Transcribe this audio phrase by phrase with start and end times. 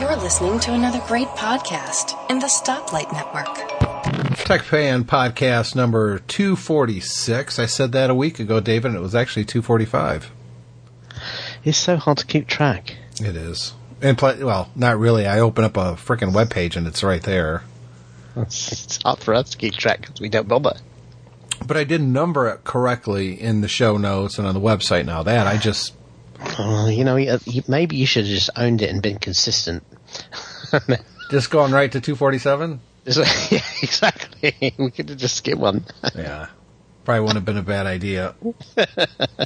[0.00, 4.36] You're listening to another great podcast in the Stoplight Network.
[4.38, 7.58] Tech Fan podcast number 246.
[7.58, 10.30] I said that a week ago, David, and it was actually 245.
[11.64, 12.96] It's so hard to keep track.
[13.20, 13.72] It is.
[14.00, 15.26] And play, well, not really.
[15.26, 17.64] I open up a freaking web page and it's right there.
[18.36, 20.76] It's hard for us to keep track because we don't bother.
[21.66, 25.06] But I didn't number it correctly in the show notes and on the website.
[25.06, 25.95] Now that I just,
[26.88, 29.82] You know, you- you- maybe you should have just owned it and been consistent.
[31.30, 32.80] just going right to 247.
[33.06, 34.74] Yeah, exactly.
[34.78, 35.84] We could have just skipped one.
[36.16, 36.46] Yeah.
[37.04, 38.34] Probably wouldn't have been a bad idea.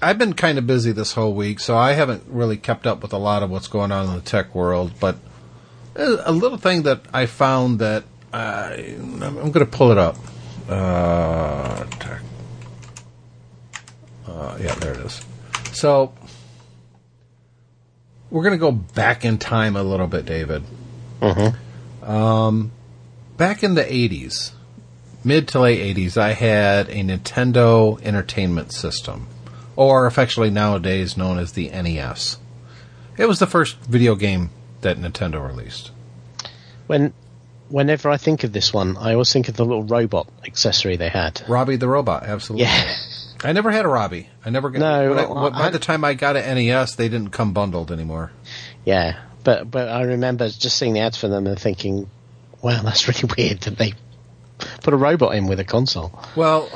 [0.01, 3.13] I've been kind of busy this whole week, so I haven't really kept up with
[3.13, 4.93] a lot of what's going on in the tech world.
[4.99, 5.19] But
[5.95, 9.19] a little thing that I found that I, I'm
[9.53, 10.17] going to pull it up.
[10.71, 11.85] Uh.
[14.27, 15.21] Uh, yeah, there it is.
[15.73, 16.15] So
[18.31, 20.63] we're going to go back in time a little bit, David.
[22.03, 22.73] Um,
[23.37, 24.53] back in the 80s,
[25.25, 29.27] mid to late 80s, I had a Nintendo Entertainment System,
[29.77, 32.39] or affectionately nowadays known as the NES.
[33.19, 34.51] It was the first video game
[34.81, 35.91] that Nintendo released.
[36.87, 37.13] When,
[37.69, 41.09] whenever I think of this one, I always think of the little robot accessory they
[41.09, 41.43] had.
[41.49, 42.65] Robbie the Robot, absolutely.
[42.65, 42.95] Yeah.
[43.43, 44.29] I never had a Robbie.
[44.45, 44.81] I never got.
[44.81, 47.91] No, I- well, by I- the time I got an NES, they didn't come bundled
[47.91, 48.33] anymore.
[48.85, 49.19] Yeah.
[49.43, 52.11] But, but I remember just seeing the ads for them and thinking,
[52.63, 53.95] wow, that's really weird that they
[54.83, 56.13] put a robot in with a console.
[56.37, 56.69] Well,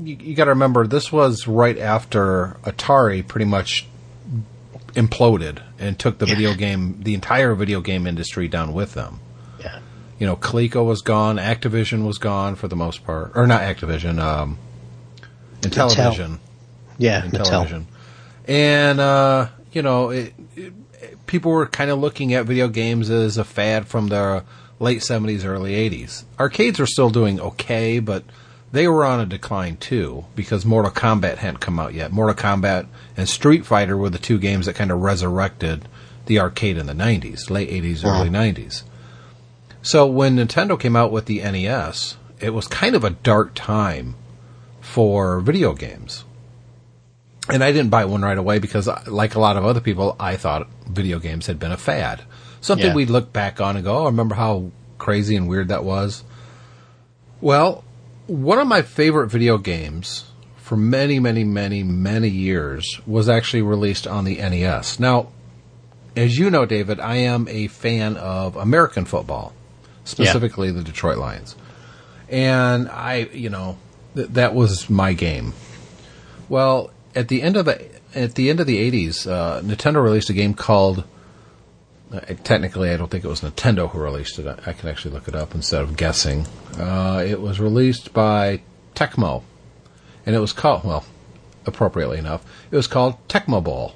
[0.00, 3.86] you, you got to remember this was right after Atari pretty much
[4.94, 9.18] imploded and took the video game, the entire video game industry down with them.
[9.58, 9.80] Yeah.
[10.18, 14.20] You know, Coleco was gone, Activision was gone for the most part, or not Activision,
[14.20, 14.58] um,
[15.62, 16.38] Intellivision,
[16.98, 17.44] Yeah, Mattel.
[17.44, 17.84] Intellivision,
[18.46, 20.72] and uh, you know, it, it,
[21.26, 24.44] people were kind of looking at video games as a fad from the
[24.78, 26.24] late seventies, early eighties.
[26.38, 28.24] Arcades were still doing okay, but
[28.72, 32.10] they were on a decline too because Mortal Kombat hadn't come out yet.
[32.12, 35.86] Mortal Kombat and Street Fighter were the two games that kind of resurrected
[36.26, 38.84] the arcade in the nineties, late eighties, early nineties.
[39.82, 44.14] So when Nintendo came out with the NES, it was kind of a dark time
[44.82, 46.24] for video games.
[47.48, 50.36] And I didn't buy one right away because, like a lot of other people, I
[50.36, 52.22] thought video games had been a fad.
[52.60, 52.94] Something Yeah.
[52.94, 56.22] we'd look back on and go, oh, remember how crazy and weird that was?
[57.40, 57.82] Well,
[58.26, 60.24] one of my favorite video games
[60.56, 65.00] for many, many, many, many years was actually released on the NES.
[65.00, 65.28] Now,
[66.16, 69.52] as you know, David, I am a fan of American football,
[70.04, 71.56] specifically the Detroit Lions.
[72.28, 73.76] And I, you know,
[74.14, 75.54] th- that was my game.
[76.48, 80.30] Well, at the end of the at the end of the eighties, uh, Nintendo released
[80.30, 81.04] a game called.
[82.12, 84.46] Uh, technically, I don't think it was Nintendo who released it.
[84.46, 86.46] I, I can actually look it up instead of guessing.
[86.78, 88.60] Uh, it was released by
[88.94, 89.42] Tecmo,
[90.26, 91.04] and it was called well,
[91.64, 93.94] appropriately enough, it was called Tecmo Bowl,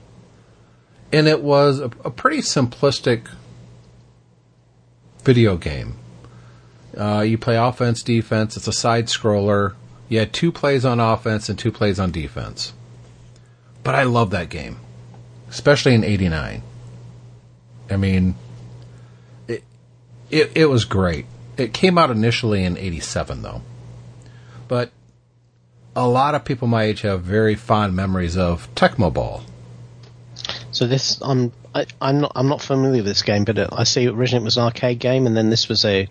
[1.13, 3.29] and it was a, a pretty simplistic
[5.23, 5.97] video game.
[6.97, 8.57] Uh, you play offense, defense.
[8.57, 9.75] It's a side scroller.
[10.09, 12.73] You had two plays on offense and two plays on defense.
[13.83, 14.79] But I love that game,
[15.49, 16.63] especially in '89.
[17.89, 18.35] I mean,
[19.47, 19.63] it,
[20.31, 21.27] it it was great.
[21.57, 23.63] It came out initially in '87 though,
[24.69, 24.91] but
[25.95, 29.43] a lot of people my age have very fond memories of Tecmo Bowl.
[30.71, 33.85] So this, I'm, I, I'm not, I'm not familiar with this game, but it, I
[33.85, 36.07] see originally it was an arcade game, and then this was a.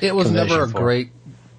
[0.00, 1.10] It was never a great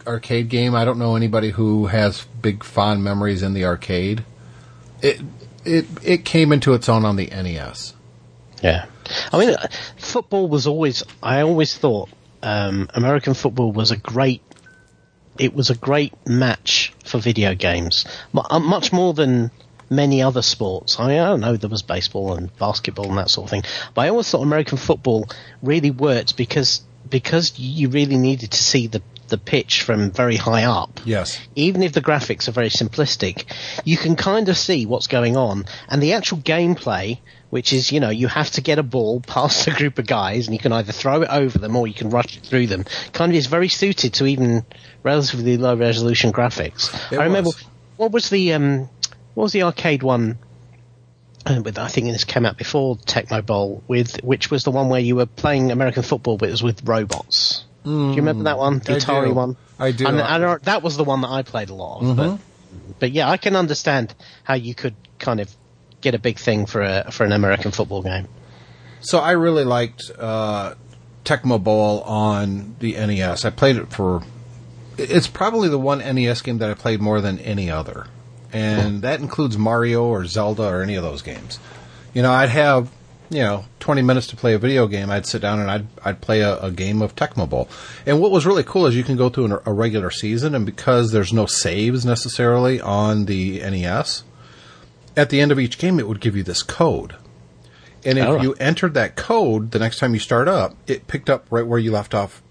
[0.07, 0.73] arcade game.
[0.73, 4.23] I don't know anybody who has big fond memories in the arcade.
[5.01, 5.21] It
[5.65, 7.93] it it came into its own on the NES.
[8.63, 8.85] Yeah,
[9.31, 9.67] I mean, uh,
[9.97, 11.03] football was always.
[11.21, 12.09] I always thought
[12.41, 14.41] um, American football was a great.
[15.37, 19.51] It was a great match for video games, uh, much more than
[19.89, 20.99] many other sports.
[20.99, 21.55] I mean, I don't know.
[21.55, 23.63] There was baseball and basketball and that sort of thing,
[23.93, 25.29] but I always thought American football
[25.61, 30.63] really worked because because you really needed to see the the pitch from very high
[30.63, 31.39] up Yes.
[31.55, 33.45] even if the graphics are very simplistic,
[33.85, 35.65] you can kind of see what's going on.
[35.89, 37.19] And the actual gameplay,
[37.49, 40.47] which is, you know, you have to get a ball past a group of guys
[40.47, 42.85] and you can either throw it over them or you can rush it through them,
[43.13, 44.65] kind of is very suited to even
[45.03, 46.93] relatively low resolution graphics.
[47.11, 47.63] It I remember, was.
[47.97, 48.89] what was the, um,
[49.33, 50.37] what was the arcade one?
[51.45, 54.89] uh, With, I think this came out before Tecmo Bowl, with which was the one
[54.89, 57.63] where you were playing American football, but it was with robots.
[57.83, 59.33] Do you remember that one, the I Atari do.
[59.33, 59.55] one?
[59.79, 60.07] I do.
[60.07, 62.17] And, and I- that was the one that I played a lot of.
[62.17, 62.39] But,
[62.99, 64.13] but yeah, I can understand
[64.43, 65.53] how you could kind of
[66.01, 68.27] get a big thing for a for an American football game.
[69.01, 70.73] So I really liked uh,
[71.23, 73.45] Tecmo Bowl on the NES.
[73.45, 74.23] I played it for.
[74.97, 78.07] It's probably the one NES game that I played more than any other,
[78.51, 81.59] and that includes Mario or Zelda or any of those games.
[82.13, 82.89] You know, I'd have
[83.29, 85.09] you know 20 minutes to play a video game.
[85.09, 87.67] I'd sit down and I'd I'd play a, a game of Tecmo Bowl.
[88.05, 90.65] And what was really cool is you can go through an, a regular season, and
[90.65, 94.23] because there's no saves necessarily on the NES,
[95.15, 97.15] at the end of each game it would give you this code.
[98.05, 98.41] And if Oh.
[98.41, 101.79] you entered that code the next time you start up, it picked up right where
[101.79, 102.41] you left off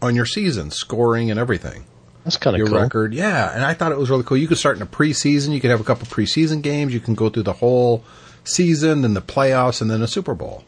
[0.00, 1.84] on your season, scoring and everything.
[2.22, 2.78] That's kind of Your cool.
[2.80, 3.52] record, yeah.
[3.54, 4.36] And I thought it was really cool.
[4.36, 5.52] You could start in a preseason.
[5.54, 6.92] You could have a couple preseason games.
[6.92, 8.04] You can go through the whole
[8.48, 10.64] season, then the playoffs, and then a Super Bowl.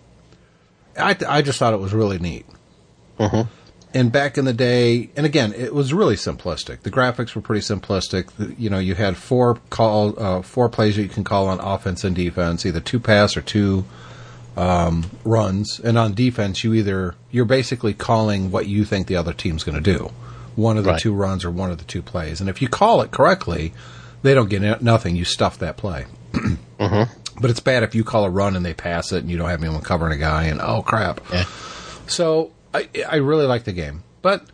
[0.99, 2.47] I I just thought it was really neat.
[3.93, 6.83] And back in the day, and again, it was really simplistic.
[6.83, 8.31] The graphics were pretty simplistic.
[8.39, 11.59] The- You know, you had four call, uh, four plays that you can call on
[11.59, 13.85] offense and defense, either two pass or two
[14.57, 15.81] um, runs.
[15.83, 19.83] And on defense, you either you're basically calling what you think the other team's going
[19.83, 20.13] to do,
[20.55, 21.01] one of the Right.
[21.01, 22.41] two runs or one of the two plays.
[22.41, 23.73] And if you call it correctly,
[24.23, 25.17] they don't get nothing.
[25.17, 26.07] You stuff that play.
[27.41, 29.49] But it's bad if you call a run and they pass it and you don't
[29.49, 31.21] have anyone covering a guy and oh crap.
[31.33, 31.45] Yeah.
[32.07, 34.45] So I I really like the game, but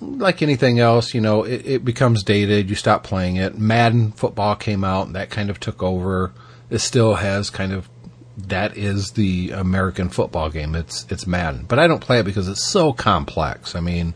[0.00, 2.68] like anything else, you know, it, it becomes dated.
[2.68, 3.58] You stop playing it.
[3.58, 6.32] Madden football came out, and that kind of took over.
[6.70, 7.88] It still has kind of
[8.36, 10.74] that is the American football game.
[10.74, 13.74] It's it's Madden, but I don't play it because it's so complex.
[13.74, 14.14] I mean,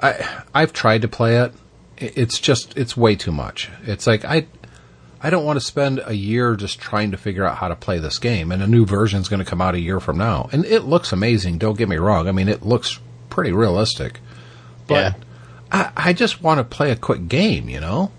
[0.00, 1.52] I I've tried to play it.
[1.98, 3.70] It's just it's way too much.
[3.84, 4.46] It's like I
[5.22, 7.98] I don't want to spend a year just trying to figure out how to play
[7.98, 8.52] this game.
[8.52, 10.84] And a new version is going to come out a year from now, and it
[10.84, 11.58] looks amazing.
[11.58, 12.28] Don't get me wrong.
[12.28, 12.98] I mean, it looks
[13.30, 14.20] pretty realistic.
[14.86, 15.14] But Yeah.
[15.72, 18.12] I, I just want to play a quick game, you know.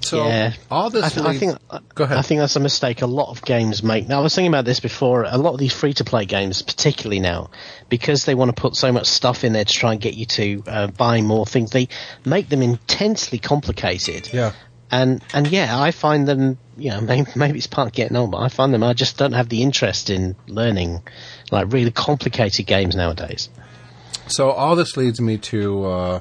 [0.00, 0.52] So yeah.
[0.70, 1.04] all this.
[1.04, 1.58] I, th- I think
[1.94, 2.18] Go ahead.
[2.18, 4.06] I think that's a mistake a lot of games make.
[4.06, 5.24] Now, I was thinking about this before.
[5.24, 7.50] A lot of these free-to-play games, particularly now,
[7.88, 10.26] because they want to put so much stuff in there to try and get you
[10.26, 11.88] to uh, buy more things, they
[12.24, 14.28] make them intensely complicated.
[14.32, 14.52] Yeah.
[14.90, 16.58] And and yeah, I find them.
[16.76, 18.82] You know, maybe, maybe it's part of getting old, but I find them.
[18.82, 21.02] I just don't have the interest in learning
[21.50, 23.48] like really complicated games nowadays.
[24.26, 26.20] So all this leads me to uh,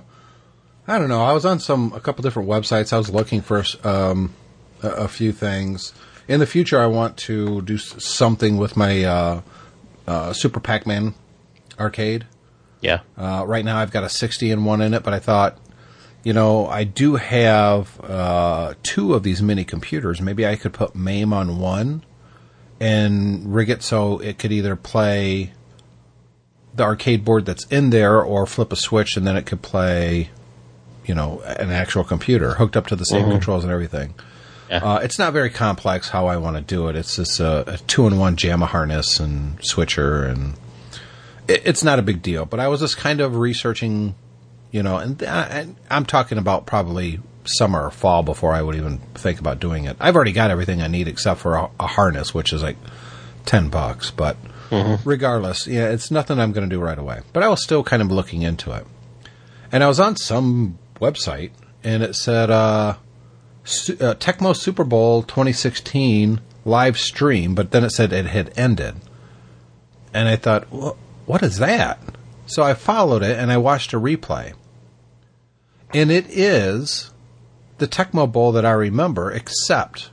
[0.87, 1.23] I don't know.
[1.23, 2.91] I was on some a couple different websites.
[2.91, 4.33] I was looking for um,
[4.81, 5.93] a, a few things.
[6.27, 9.41] In the future, I want to do something with my uh,
[10.07, 11.13] uh, Super Pac-Man
[11.79, 12.25] arcade.
[12.81, 12.99] Yeah.
[13.17, 15.57] Uh, right now, I've got a 60 and one in it, but I thought,
[16.23, 20.21] you know, I do have uh, two of these mini computers.
[20.21, 22.03] Maybe I could put MAME on one
[22.79, 25.53] and rig it so it could either play
[26.75, 30.29] the arcade board that's in there or flip a switch and then it could play,
[31.05, 34.15] you know, an actual computer hooked up to the same controls and everything.
[34.69, 34.77] Yeah.
[34.77, 36.95] Uh, it's not very complex how I want to do it.
[36.95, 40.55] It's just a, a two-in-one JAMMA harness and switcher, and
[41.47, 42.45] it, it's not a big deal.
[42.45, 44.15] But I was just kind of researching,
[44.73, 48.97] you know, and I, I'm talking about probably summer or fall before I would even
[49.15, 49.95] think about doing it.
[50.01, 52.77] I've already got everything I need except for a, a harness, which is like
[53.45, 54.11] ten bucks.
[54.11, 54.35] But
[55.05, 57.21] regardless, yeah, it's nothing I'm going to do right away.
[57.31, 58.85] But I was still kind of looking into it,
[59.71, 61.51] and I was on some website,
[61.83, 62.49] and it said.
[62.49, 62.97] uh
[63.65, 68.95] Su- uh, Tecmo Super Bowl 2016 live stream, but then it said it had ended.
[70.13, 71.97] And I thought, "Wha- what is that?
[72.45, 74.51] So I followed it and I watched a replay.
[75.93, 77.11] And it is
[77.77, 80.09] the Tecmo Bowl that I remember, except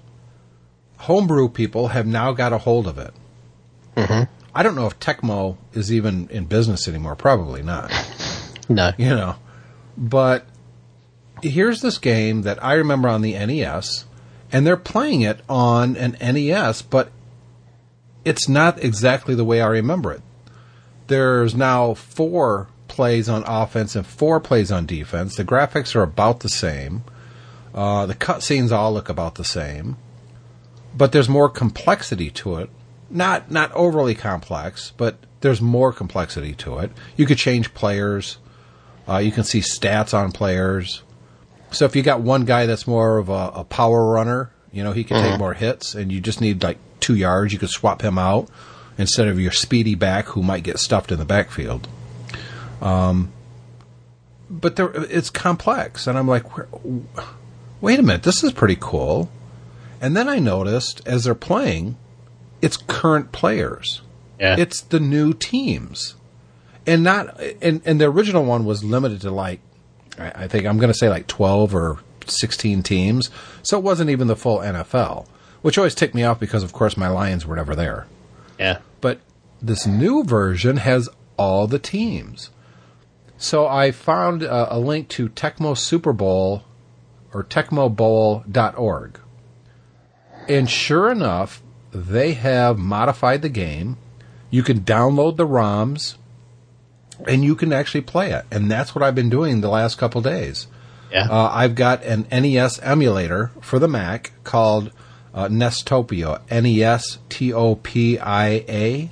[0.99, 3.15] homebrew people have now got a hold of it.
[3.97, 4.25] Mm-hmm.
[4.55, 7.17] I don't know if Tecmo is even in business anymore.
[7.17, 7.91] Probably not
[8.69, 8.93] No.
[8.99, 9.37] you know.
[9.97, 10.47] But
[11.43, 14.05] here's this game that I remember on the NES,
[14.53, 17.11] and they're playing it on an NES, but
[18.25, 20.23] it's not exactly the way I remember it.
[21.07, 25.37] There's now four plays on offense and four plays on defense.
[25.37, 27.05] The graphics are about the same.
[27.73, 29.97] Uh, the cutscenes all look about the same,
[30.95, 32.69] but there's more complexity to it.
[33.09, 36.91] Not not overly complex, but there's more complexity to it.
[37.17, 38.39] You could change players.
[39.09, 41.03] Uh, you can see stats on players.
[41.71, 44.93] So if you got one guy that's more of a, a power runner, you know,
[44.93, 48.03] he can take more hits, and you just need like two yards, you could swap
[48.03, 48.49] him out
[48.99, 51.89] instead of your speedy back who might get stuffed in the backfield.
[52.81, 53.33] Um,
[54.49, 56.45] but there, it's complex, and I'm like,
[57.81, 59.31] wait a minute, this is pretty cool.
[60.01, 61.97] And then I noticed as they're playing,
[62.63, 64.03] it's current players.
[64.39, 64.57] Yeah.
[64.59, 66.15] It's the new teams,
[66.87, 69.61] and not and and the original one was limited to like
[70.19, 73.31] I I think I'm going to say like 12 or 16 teams,
[73.63, 75.27] so it wasn't even the full NFL,
[75.61, 78.07] which always ticked me off because of course my Lions were never there.
[78.59, 78.79] yeah.
[79.03, 79.21] But
[79.63, 82.51] this new version has all the teams.
[83.41, 86.63] So I found a, a link to Tecmo Super Bowl
[87.33, 89.19] or tecmobowl.org.
[90.47, 93.97] And sure enough, they have modified the game.
[94.51, 96.17] You can download the ROMs
[97.27, 98.45] and you can actually play it.
[98.51, 100.67] And that's what I've been doing the last couple days.
[101.11, 101.27] Yeah.
[101.31, 104.93] Uh, I've got an NES emulator for the Mac called
[105.33, 109.11] uh, Nestopia, N E S T O P I A.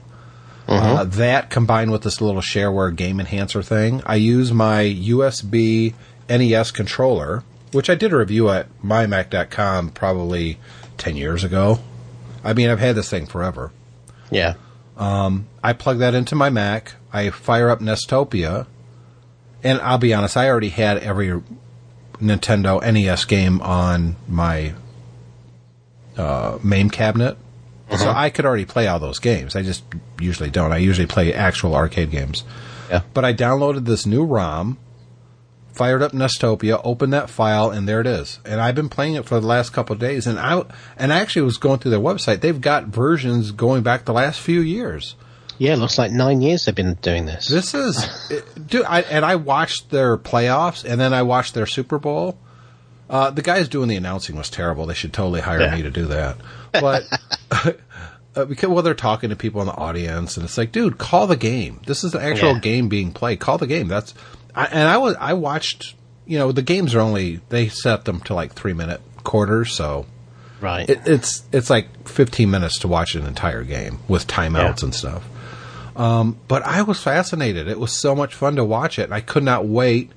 [0.68, 5.94] Uh, that combined with this little shareware game enhancer thing, I use my USB
[6.28, 10.58] NES controller, which I did a review at mymac.com probably
[10.98, 11.78] 10 years ago.
[12.44, 13.70] I mean, I've had this thing forever.
[14.30, 14.54] yeah.
[15.62, 16.94] I plug that into my Mac.
[17.12, 18.66] I fire up Nestopia,
[19.62, 21.40] and I'll be honest, I already had every
[22.20, 24.74] Nintendo NES game on my
[26.16, 27.38] uh, MAME cabinet,
[27.96, 29.56] so I could already play all those games.
[29.56, 29.82] I just
[30.20, 30.72] usually don't.
[30.72, 32.44] I usually play actual arcade games.
[32.90, 33.02] Yeah.
[33.14, 34.78] But I downloaded this new ROM,
[35.72, 38.40] fired up Nestopia, opened that file, and there it is.
[38.44, 40.26] And I've been playing it for the last couple of days.
[40.26, 40.62] And I
[40.96, 42.40] and I actually was going through their website.
[42.40, 45.14] They've got versions going back the last few years.
[45.58, 47.48] Yeah, it looks like nine years they've been doing this.
[47.48, 47.98] This is,
[48.30, 48.84] it- dude.
[48.84, 52.38] I, and I watched their playoffs, and then I watched their Super Bowl.
[53.10, 54.86] Uh, the guys doing the announcing was terrible.
[54.86, 55.74] They should totally hire Yeah.
[55.74, 56.36] me to do that.
[56.72, 57.02] But
[58.34, 61.36] because well, they're talking to people in the audience, and it's like, dude, call the
[61.36, 61.80] game.
[61.86, 62.60] This is an actual Yeah.
[62.60, 63.40] game being played.
[63.40, 63.88] Call the game.
[63.88, 64.14] That's.
[64.54, 65.94] I, and I was I watched.
[66.26, 70.04] You know, the games are only they set them to like three minute quarters, so
[70.60, 70.88] right.
[70.88, 74.84] it, it's it's like 15 minutes to watch an entire game with timeouts Yeah.
[74.84, 75.26] and stuff.
[75.96, 77.66] Um, but I was fascinated.
[77.66, 79.10] It was so much fun to watch it.
[79.10, 80.12] I could not wait.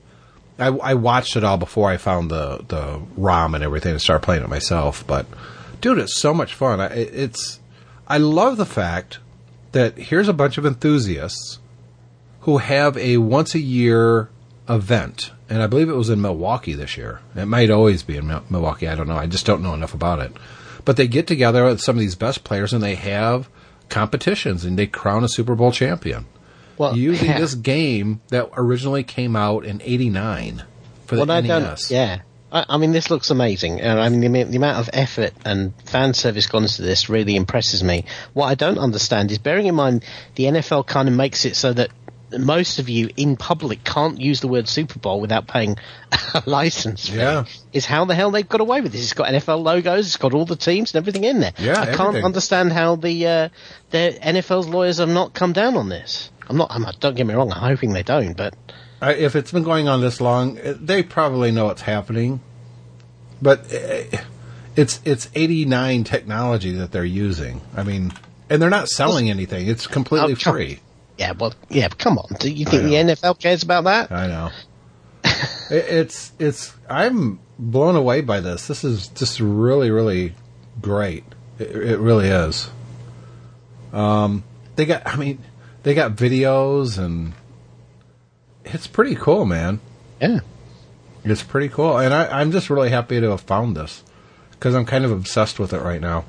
[0.60, 4.24] I, I watched it all before I found the the ROM and everything and started
[4.24, 5.06] playing it myself.
[5.08, 5.26] But
[5.82, 6.80] dude, it's so much fun.
[6.80, 7.60] I, it's
[8.08, 9.20] I love the fact
[9.72, 11.60] that here's a bunch of enthusiasts
[12.42, 14.30] who have a once a year
[14.70, 17.22] event, and I believe it was in Milwaukee this year.
[17.36, 18.88] It might always be in Milwaukee.
[18.88, 19.18] I don't know.
[19.18, 20.32] I just don't know enough about it.
[20.84, 23.50] But they get together with some of these best players, and they have
[23.90, 26.26] competitions, and they crown a Super Bowl champion
[26.78, 27.40] well, using yeah.
[27.40, 30.64] this game that originally came out in '89
[31.06, 31.92] for the Well, NES.
[31.92, 32.22] Yeah,
[32.52, 36.14] I, I mean, this looks amazing, I mean, the, the amount of effort and fan
[36.14, 38.06] service gone into this really impresses me.
[38.34, 40.04] What I don't understand is, bearing in mind
[40.36, 41.92] the NFL kind of makes it so that
[42.38, 45.78] most of you in public can't use the word Super Bowl without paying
[46.34, 47.18] a license fee.
[47.18, 47.46] Yeah.
[47.74, 49.04] Is how the hell they've got away with this.
[49.04, 51.54] It's got NFL logos, it's got all the teams and everything in there.
[51.58, 53.50] Yeah, I can't understand how the uh,
[53.90, 56.32] the NFL's lawyers have not come down on this.
[56.48, 56.72] I'm not.
[56.72, 57.52] I'm, don't get me wrong.
[57.52, 58.56] I'm hoping they don't, but
[59.02, 62.40] I, if it's been going on this long, eh, they probably know what's happening.
[63.42, 64.22] But eh,
[64.76, 67.62] it's it's '89 technology that they're using.
[67.76, 68.14] I mean,
[68.50, 69.68] and they're not selling anything.
[69.68, 70.80] It's completely Oh, free.
[71.18, 72.36] Yeah, well, yeah, but come on.
[72.40, 72.94] Do you think the.
[72.94, 74.12] NFL cares about that?
[74.12, 74.50] I know.
[75.72, 76.74] It- it's it's.
[76.90, 78.68] I'm blown away by this.
[78.68, 80.36] This is just really really
[80.82, 81.24] great.
[81.60, 82.70] It, it really is.
[83.94, 84.44] Um,
[84.76, 85.06] they got.
[85.08, 85.40] I mean,
[85.84, 87.34] they got videos and
[88.66, 89.80] it's pretty cool, man.
[90.22, 90.40] Yeah.
[91.24, 94.04] It's pretty cool, and I, I'm just really happy to have found this
[94.52, 96.26] because I'm kind of obsessed with it right now.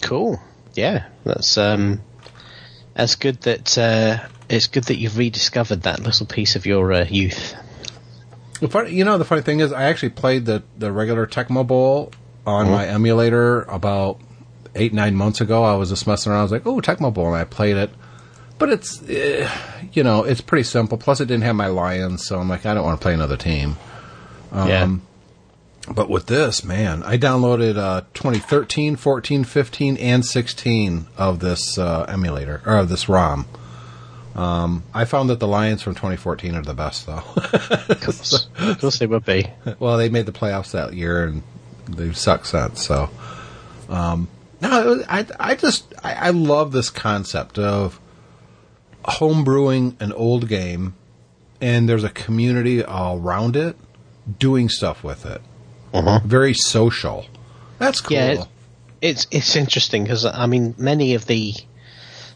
[0.00, 0.40] Cool.
[0.74, 2.00] Yeah, that's um,
[2.94, 3.40] that's good.
[3.42, 7.56] That uh, it's good that you've rediscovered that little piece of your uh, youth.
[8.60, 11.66] The funny, you know, the funny thing is, I actually played the the regular Tecmo
[11.66, 12.12] Bowl
[12.46, 14.20] on my emulator about
[14.74, 15.64] eight nine months ago.
[15.64, 16.40] I was just messing around.
[16.40, 17.90] I was like, "Oh, Tecmo Bowl," and I played it.
[18.62, 19.50] But it's, eh,
[19.92, 20.96] you know, it's pretty simple.
[20.96, 23.36] Plus, it didn't have my Lions, so I'm like, I don't want to play another
[23.36, 23.76] team.
[24.54, 24.98] yeah.
[25.92, 32.04] But with this, man, I downloaded uh, 2013, 14, 15, and 16 of this uh,
[32.08, 33.46] emulator or of this ROM.
[34.36, 37.24] Um, I found that the Lions from 2014 are the best, though.
[37.34, 39.48] Of course, of course they would be.
[39.80, 41.42] well, they made the playoffs that year, and
[41.88, 42.86] they've sucked since.
[42.86, 43.10] So,
[43.88, 44.28] um,
[44.60, 47.98] no, I, I just I, I love this concept of
[49.04, 50.94] homebrewing an old game,
[51.60, 53.76] and there's a community all around it
[54.38, 55.40] doing stuff with it.
[56.24, 57.26] Very social.
[57.78, 58.16] That's cool.
[58.16, 58.46] Yeah, it-
[59.00, 61.54] It's it's interesting because I mean many of the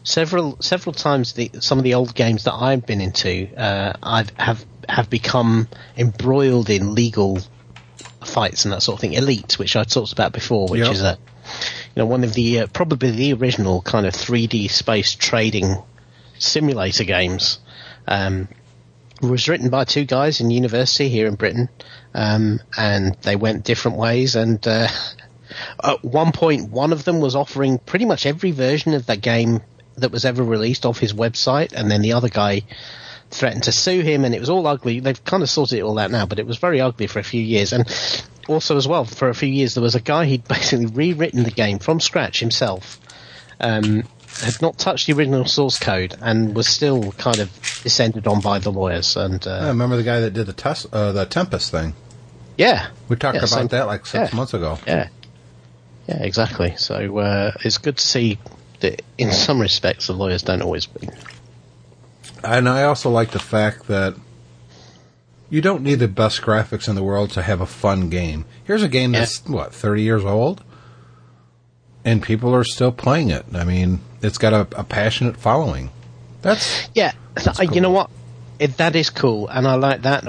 [0.03, 4.29] several several times the some of the old games that I've been into uh, I've
[4.31, 7.39] have have become embroiled in legal
[8.25, 9.13] fights and that sort of thing.
[9.13, 10.91] Elite, which I talked about before, which Yep.
[10.91, 11.17] is a
[11.95, 15.77] you know one of the uh, probably the original kind of 3D space trading
[16.39, 17.59] simulator games.
[18.07, 18.47] Um,
[19.21, 21.69] was written by two guys in university here in Britain,
[22.13, 24.35] um, and they went different ways.
[24.35, 24.87] And uh,
[25.83, 29.61] at one point, one of them was offering pretty much every version of that game
[29.97, 32.61] that was ever released off his website, and then the other guy
[33.29, 34.99] threatened to sue him, and it was all ugly.
[34.99, 37.23] They've kind of sorted it all out now, but it was very ugly for a
[37.23, 37.73] few years.
[37.73, 37.85] And
[38.47, 41.51] also, as well, for a few years, there was a guy he'd basically rewritten the
[41.51, 42.99] game from scratch himself.
[43.59, 44.03] Um,
[44.43, 47.49] had not touched the original source code and was still kind of
[47.83, 49.15] descended on by the lawyers.
[49.17, 51.93] And uh, I remember the guy that did the test, uh, the Tempest thing.
[52.57, 54.35] yeah, We talked Yeah, about same- that like six yeah.
[54.35, 54.77] months ago.
[54.87, 55.09] yeah,
[56.07, 56.75] yeah, exactly.
[56.77, 58.37] So uh, it's good to see
[58.81, 61.09] that in some respects the lawyers don't always win.
[62.43, 64.15] And I also like the fact that
[65.49, 68.45] you don't need the best graphics in the world to have a fun game.
[68.65, 70.63] Here's a game that's what thirty years old,
[72.05, 73.45] and people are still playing it.
[73.53, 75.91] I mean, it's got a, a passionate following.
[76.41, 78.09] That's Yeah, That's uh, you know what?
[78.59, 80.25] It, that is cool, and I like that.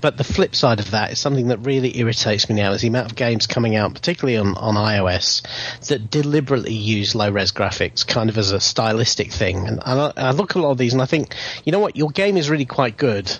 [0.00, 2.88] But the flip side of that is something that really irritates me now: is the
[2.88, 5.42] amount of games coming out, particularly on, on iOS,
[5.88, 9.66] that deliberately use low res graphics, kind of as a stylistic thing.
[9.66, 11.34] And I, I look at a lot of these, and I think,
[11.64, 11.96] you know what?
[11.96, 13.36] Your game is really quite good,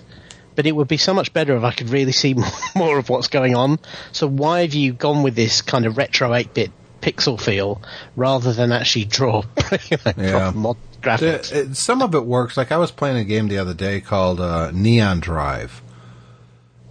[0.55, 3.07] but it would be so much better if I could really see more, more of
[3.07, 3.79] what's going on.
[4.11, 6.71] So why have you gone with this kind of retro eight bit
[7.03, 7.81] pixel feel
[8.15, 9.43] rather than actually draw
[9.89, 10.51] you know, Yeah.
[10.55, 11.49] mod graphics?
[11.51, 12.55] The- it- some of it works.
[12.57, 15.81] Like I was playing a game the other day called uh, Neon Drive,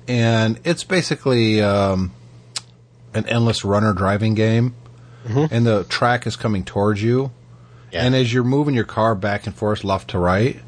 [0.09, 2.13] and it's basically um,
[3.15, 4.75] an endless runner driving game,
[5.25, 7.31] and the track is coming towards you,
[7.93, 8.05] Yeah.
[8.05, 10.61] and as you're moving your car back and forth, left to right,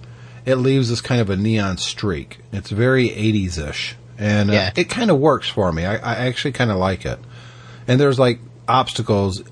[0.47, 2.39] it leaves this kind of a neon streak.
[2.53, 4.71] It's very 80s ish, and uh, Yeah.
[4.77, 5.85] it kind of works for me.
[5.85, 7.19] I, I actually kind of like it.
[7.89, 9.43] And there's like obstacles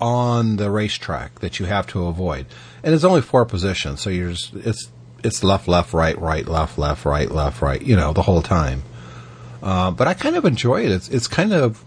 [0.00, 2.46] on the racetrack that you have to avoid.
[2.82, 4.90] And it's only four positions, so you're just, it's
[5.24, 8.84] it's left, left, right, right, left, left, right, left, right, you know, the whole time.
[9.60, 10.92] Uh, but I kind of enjoy it.
[10.92, 11.84] It's it's kind of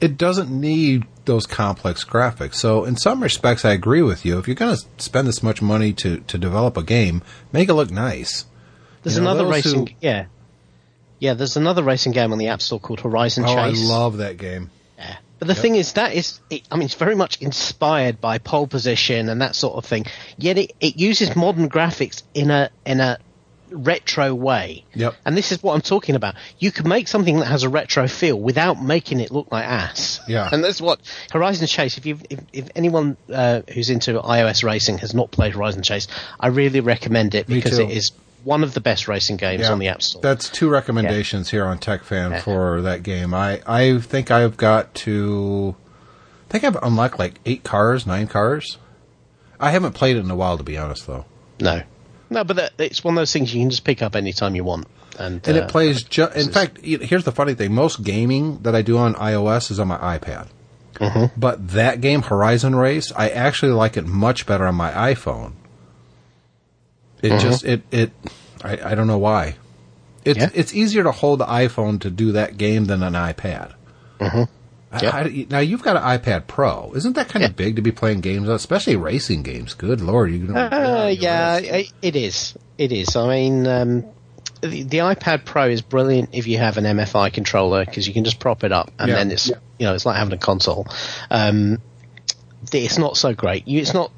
[0.00, 2.54] it doesn't need those complex graphics.
[2.56, 4.38] So in some respects, I agree with you.
[4.38, 7.22] If you're going to spend this much money to to develop a game,
[7.52, 8.44] make it look nice.
[9.02, 10.26] There's You know, another racing, who- yeah,
[11.20, 11.34] yeah.
[11.34, 14.70] There's another racing game on the App Store called Horizon Oh, I love that game.
[15.38, 18.66] But the thing is, that is, it, I mean, it's very much inspired by pole
[18.66, 20.06] position and that sort of thing.
[20.38, 23.18] Yet it, it uses modern graphics in a in a
[23.70, 24.84] retro way.
[24.94, 25.14] Yep.
[25.24, 26.36] And this is what I'm talking about.
[26.58, 30.20] You can make something that has a retro feel without making it look like ass.
[30.28, 30.48] Yeah.
[30.50, 31.00] And that's what
[31.32, 31.98] Horizon Chase.
[31.98, 36.08] If you if, if anyone uh, who's into iOS racing has not played Horizon Chase,
[36.38, 38.12] I really recommend it because it is
[38.46, 40.22] one of the best racing games on the App Store.
[40.22, 42.40] That's two recommendations here on TechFan Yeah.
[42.40, 43.34] for that game.
[43.34, 45.74] I, I think I've got to.
[46.48, 48.78] I think I've unlocked like eight cars, nine cars.
[49.58, 51.24] I haven't played it in a while, to be honest, though.
[51.60, 51.82] No,
[52.30, 54.62] no, but that, it's one of those things you can just pick up anytime you
[54.62, 54.86] want,
[55.18, 56.04] and And uh, it plays.
[56.04, 59.80] Ju- in fact, here's the funny thing: most gaming that I do on iOS is
[59.80, 60.46] on my iPad.
[60.94, 61.38] Mm-hmm.
[61.38, 65.52] But that game, Horizon Race, I actually like it much better on my iPhone.
[67.26, 67.48] It Mm-hmm.
[67.48, 68.10] just it it
[68.64, 69.56] I, I don't know why.
[70.24, 70.50] It's Yeah.
[70.54, 73.74] it's easier to hold the iPhone to do that game than an iPad.
[74.20, 74.42] Mm-hmm.
[74.92, 75.14] I- Yep.
[75.14, 76.92] I- now you've got an iPad Pro.
[76.94, 77.48] Isn't that kind Yeah.
[77.50, 79.74] of big to be playing games, especially racing games?
[79.74, 80.56] Good lord, you don't.
[80.56, 81.70] Uh, yeah, risk.
[81.72, 82.54] it, it is.
[82.78, 83.14] It is.
[83.16, 84.04] I mean, um,
[84.62, 88.24] the, the iPad Pro is brilliant if you have an MFI controller because you can
[88.24, 89.16] just prop it up and Yeah.
[89.16, 90.86] then it's you know it's like having a console.
[91.30, 91.78] Um,
[92.72, 93.68] it's not so great.
[93.68, 94.10] You, it's not.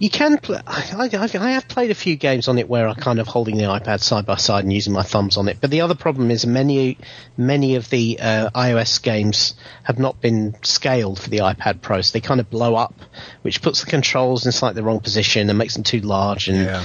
[0.00, 0.60] You can play.
[0.64, 3.56] I, I, I have played a few games on it where I'm kind of holding
[3.56, 5.58] the iPad side by side and using my thumbs on it.
[5.60, 6.98] But the other problem is many
[7.36, 12.12] many of the uh, iOS games have not been scaled for the iPad Pro, so
[12.12, 12.94] they kind of blow up,
[13.42, 16.48] which puts the controls in slightly the wrong position and makes them too large.
[16.48, 16.84] And Yeah.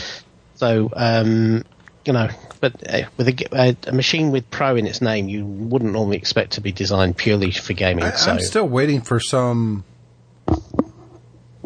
[0.55, 1.65] so, um,
[2.05, 2.29] you know,
[2.61, 6.61] but uh, with a machine with Pro in its name, you wouldn't normally expect to
[6.61, 8.05] be designed purely for gaming.
[8.05, 9.83] I, so I'm still waiting for some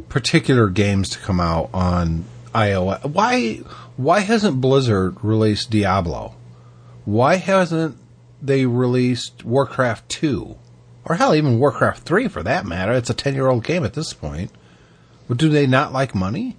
[0.10, 3.04] particular games to come out on iOS.
[3.06, 3.62] Why
[3.98, 6.36] why hasn't Blizzard released Diablo?
[7.06, 7.98] Why hasn't
[8.42, 10.56] they released Warcraft 2?
[11.06, 12.92] Or hell, even Warcraft 3 for that matter.
[12.92, 14.52] It's a 10-year-old game at this point.
[15.28, 16.58] But do they not like money?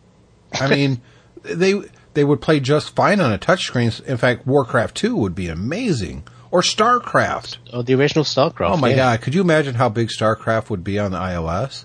[0.53, 1.01] I mean,
[1.43, 1.81] they
[2.15, 4.05] they would play just fine on a touchscreen.
[4.07, 6.25] In fact, Warcraft 2 would be amazing.
[6.51, 7.59] Or StarCraft.
[7.75, 8.71] oh, the original StarCraft.
[8.71, 8.97] Oh my yeah.
[8.97, 11.85] god, could you imagine how big StarCraft would be on the iOS?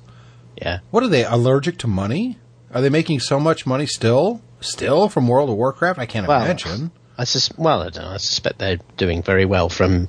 [0.58, 0.80] Yeah.
[0.92, 2.38] What are they allergic to money?
[2.74, 4.42] Are they making so much money still?
[4.62, 6.00] Still from World of Warcraft?
[6.00, 6.92] I can't Well, imagine.
[7.18, 8.12] I sus- well, I don't know.
[8.12, 10.08] I suspect they're doing very well from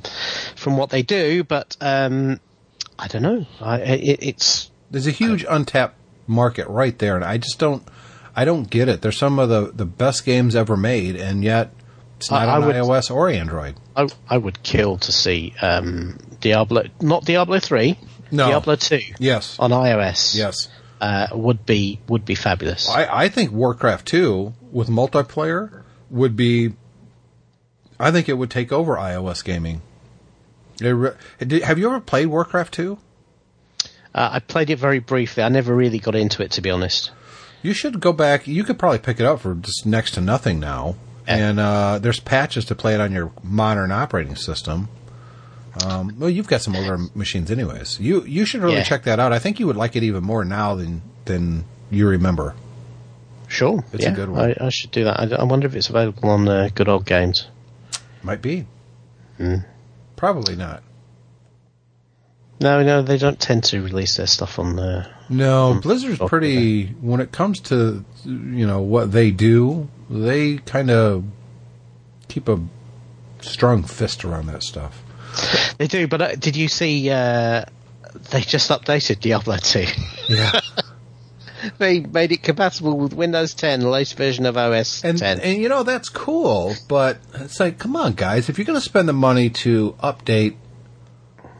[0.56, 2.40] from what they do, but um,
[2.98, 3.46] I don't know.
[3.60, 7.82] I, it, it's There's a huge untapped market right there, and I just don't,
[8.34, 9.02] I don't get it.
[9.02, 11.72] They're some of the the best games ever made, and yet
[12.16, 13.74] it's not I- I on would- iOS or Android.
[13.96, 17.98] I, I would kill to see um, Diablo, not Diablo three,
[18.34, 18.48] No.
[18.48, 20.34] Diablo two, Yes, on iOS.
[20.34, 20.68] yes.
[21.00, 22.88] uh, would be would be fabulous.
[22.88, 26.74] I, I think Warcraft 2 with multiplayer would be.
[27.98, 29.82] I think it would take over iOS gaming.
[30.80, 32.98] It re- have you ever played Warcraft 2?
[34.14, 35.42] Uh, I played it very briefly.
[35.42, 37.10] I never really got into it, to be honest.
[37.62, 38.46] You should go back.
[38.48, 40.96] You could probably pick it up for just next to nothing now.
[41.26, 41.36] Yeah.
[41.36, 44.88] And uh, there's patches to play it on your modern operating system.
[45.84, 47.98] Um, well, you've got some older machines, anyways.
[47.98, 48.84] You you should really Yeah.
[48.84, 49.32] check that out.
[49.32, 52.54] I think you would like it even more now than than you remember.
[53.48, 54.50] Sure, It's a yeah, good one.
[54.60, 55.20] I, I should do that.
[55.20, 57.46] I, I wonder if it's available on uh, Good Old Games.
[58.22, 58.66] Might be.
[59.36, 59.56] Hmm.
[60.16, 60.82] Probably not.
[62.60, 65.06] No, no, they don't tend to release their stuff on the.
[65.28, 66.28] No, Blizzard's Okay.
[66.28, 66.86] pretty.
[67.00, 71.24] When it comes to you know what they do, they kind of
[72.28, 72.60] keep a
[73.40, 75.02] strong fist around that stuff.
[75.78, 77.10] They do, but uh, did you see?
[77.10, 77.64] Uh,
[78.30, 79.84] they just updated Diablo 2.
[80.28, 80.60] Yeah,
[81.78, 85.40] they made it compatible with Windows 10, the latest version of OS and 10.
[85.40, 88.84] and you know that's cool, but it's like, come on, guys, if you're going to
[88.84, 90.54] spend the money to update,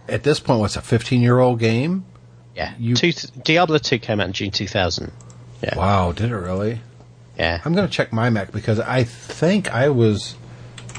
[0.09, 2.05] at this point, what's a 15 year old game?
[2.55, 3.11] yeah, you- Two,
[3.43, 5.11] Diablo 2 came out in June 2000.
[5.63, 6.81] Yeah, Wow, did it really?
[7.39, 7.61] yeah.
[7.65, 10.37] I'm going to check my Mac because I think I was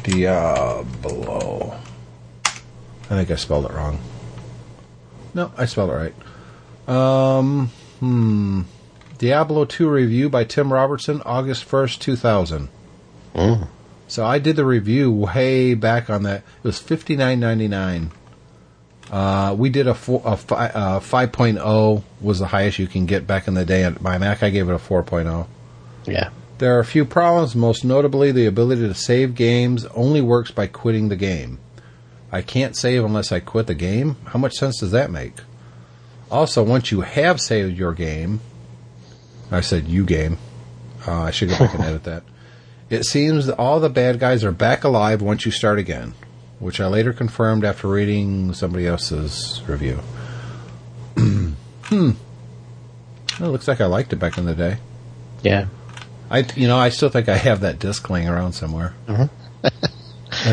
[0.03, 1.79] Diablo.
[3.05, 3.99] I think I spelled it wrong.
[5.33, 6.13] No, I spelled it
[6.87, 6.89] right.
[6.89, 8.61] Um, hmm.
[9.17, 12.69] Diablo 2 review by Tim Robertson, August 1st, 2000.
[13.33, 13.67] Mm.
[14.07, 16.37] So I did the review way back on that.
[16.37, 18.11] It was fifty nine ninety nine.
[19.11, 23.27] Uh, we did a, four, a fi, uh, 5.0 was the highest you can get
[23.27, 23.83] back in the day.
[23.83, 24.79] On my Mac, I gave it a oh.
[25.03, 25.45] 4.0.
[26.07, 26.31] Yeah.
[26.57, 30.65] There are a few problems, most notably the ability to save games only works by
[30.65, 31.59] quitting the game.
[32.35, 34.17] I can't save unless I quit the game.
[34.25, 35.35] How much sense does that make?
[36.29, 38.41] Also, once you have saved your game,
[39.49, 40.37] I said you game.
[41.07, 42.23] Uh, I should go back and edit that.
[42.89, 46.13] It seems that all the bad guys are back alive once you start again,
[46.59, 50.01] which I later confirmed after reading somebody else's review.
[51.15, 51.53] hmm.
[51.89, 52.15] Well,
[53.39, 54.79] it looks like I liked it back in the day.
[55.41, 55.67] Yeah.
[56.29, 58.93] I, you know, I still think I have that disc laying around somewhere.
[59.07, 59.87] That's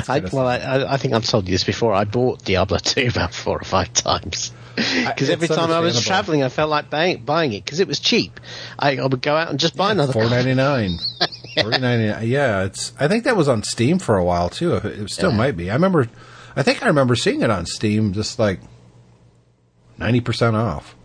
[0.09, 1.92] I, well, I- I, think I've told you this before.
[1.92, 4.52] I bought Diablo 2 about four or five times.
[4.74, 8.00] Because every time I was traveling, I felt like buying, buying it because it was
[8.00, 8.40] cheap.
[8.78, 10.14] I, I would go out and just buy another.
[10.14, 10.98] Four ninety nine.
[11.61, 12.26] Four ninety nine.
[12.26, 12.94] Yeah, it's.
[12.98, 14.76] I think that was on Steam for a while too.
[14.76, 15.37] It it still Yeah.
[15.37, 15.70] might be.
[15.70, 16.09] I remember.
[16.57, 18.61] I think I remember seeing it on Steam, just like
[19.98, 20.96] ninety percent off.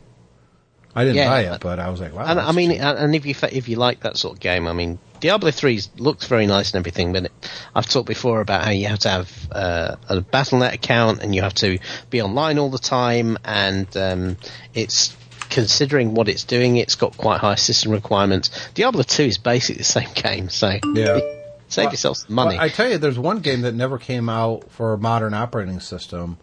[0.98, 1.30] I didn't Yeah.
[1.30, 2.26] buy it, but I was like, wow.
[2.26, 4.98] And I mean, and if you if you like that sort of game, I mean,
[5.20, 7.32] Diablo 3 looks very nice and everything, but it,
[7.76, 11.44] I've talked before about how you have to have uh, a Battle.net account and you
[11.44, 11.78] have to
[12.10, 14.38] be online all the time, and um,
[14.74, 15.16] it's
[15.52, 18.50] considering what it's doing, it's got quite high system requirements.
[18.74, 21.20] Diablo 2 is basically the same game, so Yeah.
[21.70, 22.56] save Well, yourself some money.
[22.58, 25.80] Well, I tell you, there's one game that never came out for a modern operating
[25.80, 26.38] system.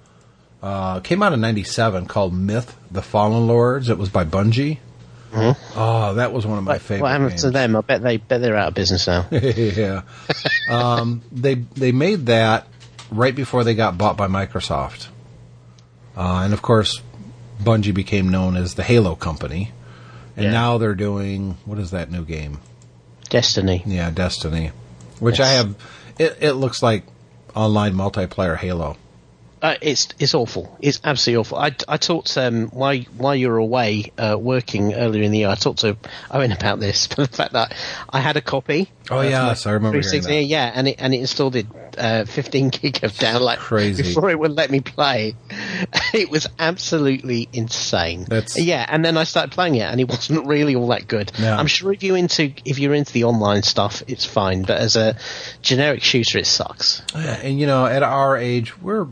[0.65, 3.91] Uh, came out in '97 called Myth: The Fallen Lords.
[3.91, 4.79] It was by Bungie.
[5.37, 7.03] Oh, that was one of my what, favorite.
[7.03, 7.43] what happened games.
[7.43, 7.75] to them?
[7.77, 9.27] I bet they bet they're out of business now.
[9.33, 10.03] yeah.
[10.71, 12.67] Um, they they made that
[13.11, 15.09] right before they got bought by Microsoft,
[16.17, 17.03] uh, and of course,
[17.63, 19.73] Bungie became known as the Halo Company,
[20.37, 20.53] and Yeah.
[20.53, 22.59] now they're doing what is that new game?
[23.29, 23.83] Destiny.
[23.85, 24.71] Yeah, Destiny,
[25.19, 25.75] which I have.
[26.19, 27.03] It, it looks like
[27.57, 28.97] online multiplayer Halo.
[29.65, 30.77] Uh, it's it's awful.
[30.79, 31.57] It's absolutely awful.
[31.57, 35.49] I, I talked um, while while you were away uh, working earlier in the year.
[35.49, 35.97] I talked to
[36.31, 37.75] Owen about this, but the fact that
[38.11, 38.91] I had a copy.
[39.11, 40.45] Oh, uh, yes, I remember hearing 360, that.
[40.45, 44.03] Yeah, and it and it installed it uh, 15 gig of download Crazy.
[44.03, 45.35] before it would let me play.
[46.13, 48.25] It was absolutely insane.
[48.25, 51.33] That's- yeah, and then I started playing it, and it wasn't really all that good.
[51.41, 51.53] No.
[51.53, 54.95] I'm sure if you into if you're into the online stuff, it's fine, but as
[54.95, 55.17] a
[55.61, 57.03] generic shooter, it sucks.
[57.15, 59.09] Yeah, And you know, at our age, we're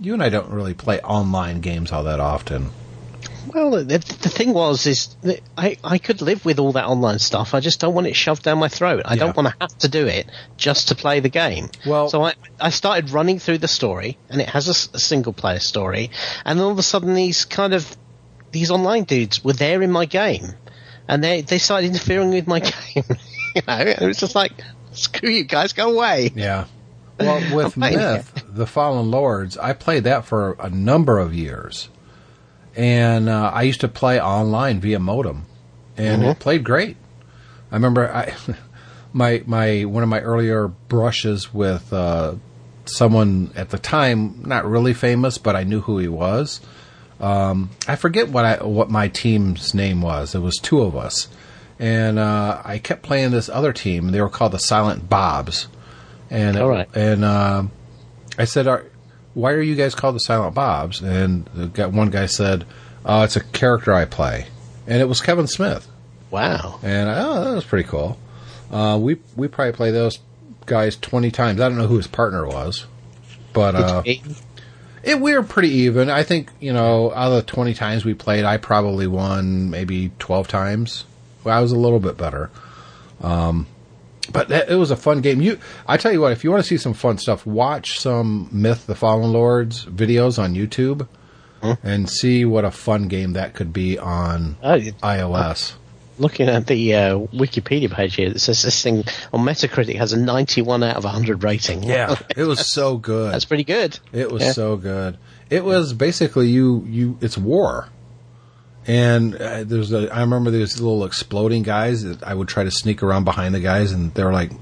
[0.00, 2.70] you and I don't really play online games all that often.
[3.54, 5.16] Well, the, the thing was, is
[5.56, 7.54] I, I could live with all that online stuff.
[7.54, 9.02] I just don't want it shoved down my throat.
[9.04, 9.20] I Yeah.
[9.20, 11.70] don't want to have to do it just to play the game.
[11.86, 15.60] Well- so I, I started running through the story, and it has a single player
[15.60, 16.10] story,
[16.44, 17.96] and all of a sudden these kind of
[18.50, 20.48] these online dudes were there in my game,
[21.08, 22.58] and they they started interfering with my
[22.94, 23.04] game.
[23.54, 24.52] you know, and it was just like,
[24.92, 26.32] screw you guys, go away.
[26.34, 26.66] Yeah.
[27.18, 31.88] Well, with Myth, The Fallen Lords, I played that for a number of years.
[32.74, 35.46] And uh, I used to play online via modem.
[35.96, 36.96] And it played great.
[37.70, 38.34] I remember I
[39.12, 42.34] my my one of my earlier brushes with uh,
[42.84, 46.60] someone at the time not really famous, but I knew who he was.
[47.18, 50.34] Um, I forget what I what my team's name was.
[50.34, 51.28] It was two of us,
[51.78, 54.08] and uh, I kept playing this other team.
[54.08, 55.68] They were called the Silent Bobs,
[56.28, 56.88] and right.
[56.94, 57.64] and uh,
[58.38, 58.84] I said, are,
[59.34, 62.64] "Why are you guys called the Silent Bobs?" And the one guy said,
[63.04, 64.46] "Oh, it's a character I play,"
[64.86, 65.88] and it was Kevin Smith.
[66.30, 66.80] Wow.
[66.82, 68.18] And oh, that was pretty cool.
[68.70, 70.18] Uh, we we probably play those
[70.66, 71.60] guys twenty times.
[71.60, 72.86] I don't know who his partner was,
[73.52, 76.10] but uh, it we were pretty even.
[76.10, 80.10] I think you know out of the twenty times we played, I probably won maybe
[80.18, 81.04] twelve times.
[81.44, 82.50] Well, I was a little bit better.
[83.22, 83.66] Um,
[84.32, 85.40] but that, it was a fun game.
[85.40, 88.48] You, I tell you what, if you want to see some fun stuff, watch some
[88.52, 91.08] Myth: The Fallen Lords videos on YouTube,
[91.82, 95.72] and see what a fun game that could be on Oh, you- iOS.
[96.18, 100.18] looking at the uh, Wikipedia page here, it says this thing on Metacritic has a
[100.18, 101.82] 91 out of 100 rating.
[101.82, 103.32] Yeah, it was so good.
[103.34, 103.98] That's pretty good.
[104.12, 104.52] It was Yeah.
[104.52, 105.18] so good.
[105.50, 107.88] It was basically you you it's war.
[108.86, 112.70] And uh, there's a I remember these little exploding guys that I would try to
[112.70, 114.52] sneak around behind the guys and they were like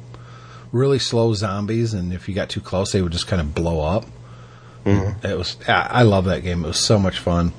[0.72, 3.80] really slow zombies and if you got too close they would just kind of blow
[3.80, 4.06] up.
[4.86, 6.64] It was I I love that game.
[6.64, 7.52] It was so much fun.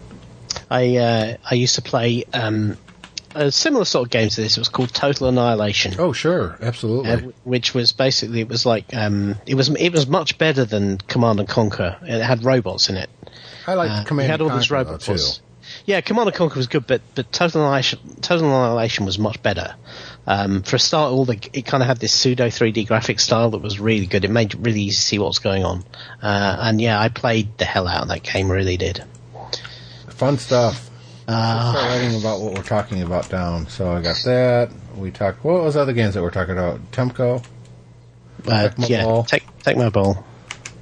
[0.69, 2.77] I uh, I used to play um,
[3.35, 4.57] a similar sort of game to this.
[4.57, 5.95] It was called Total Annihilation.
[5.99, 6.57] Oh, sure.
[6.61, 7.11] Absolutely.
[7.11, 10.97] uh, which was basically it was like um, it was it was much better than
[10.99, 11.97] Command and Conquer.
[12.03, 13.09] It had robots in it.
[13.67, 15.41] I like Uh, Command it had all and these Conquer, though, robots.
[15.85, 19.75] Yeah, Command and Conquer was good, but but Total Annihilation, Total Annihilation was much better.
[20.25, 23.51] Um, for a start, all the it kind of had this pseudo 3D graphic style
[23.51, 24.25] that was really good.
[24.25, 25.83] It made it really easy to see what was going on.
[26.21, 28.51] Uh, and yeah, I played the hell out of that game.
[28.51, 29.03] Really did.
[30.09, 30.89] Fun stuff.
[31.27, 33.67] Uh, Start writing about what we're talking about down.
[33.67, 34.71] So I got that.
[34.95, 35.43] We talked.
[35.43, 36.79] What was the other games that we're talking about?
[36.91, 37.43] Temco
[38.47, 39.23] uh, Tecmo yeah, Bowl.
[39.23, 40.25] take take my ball.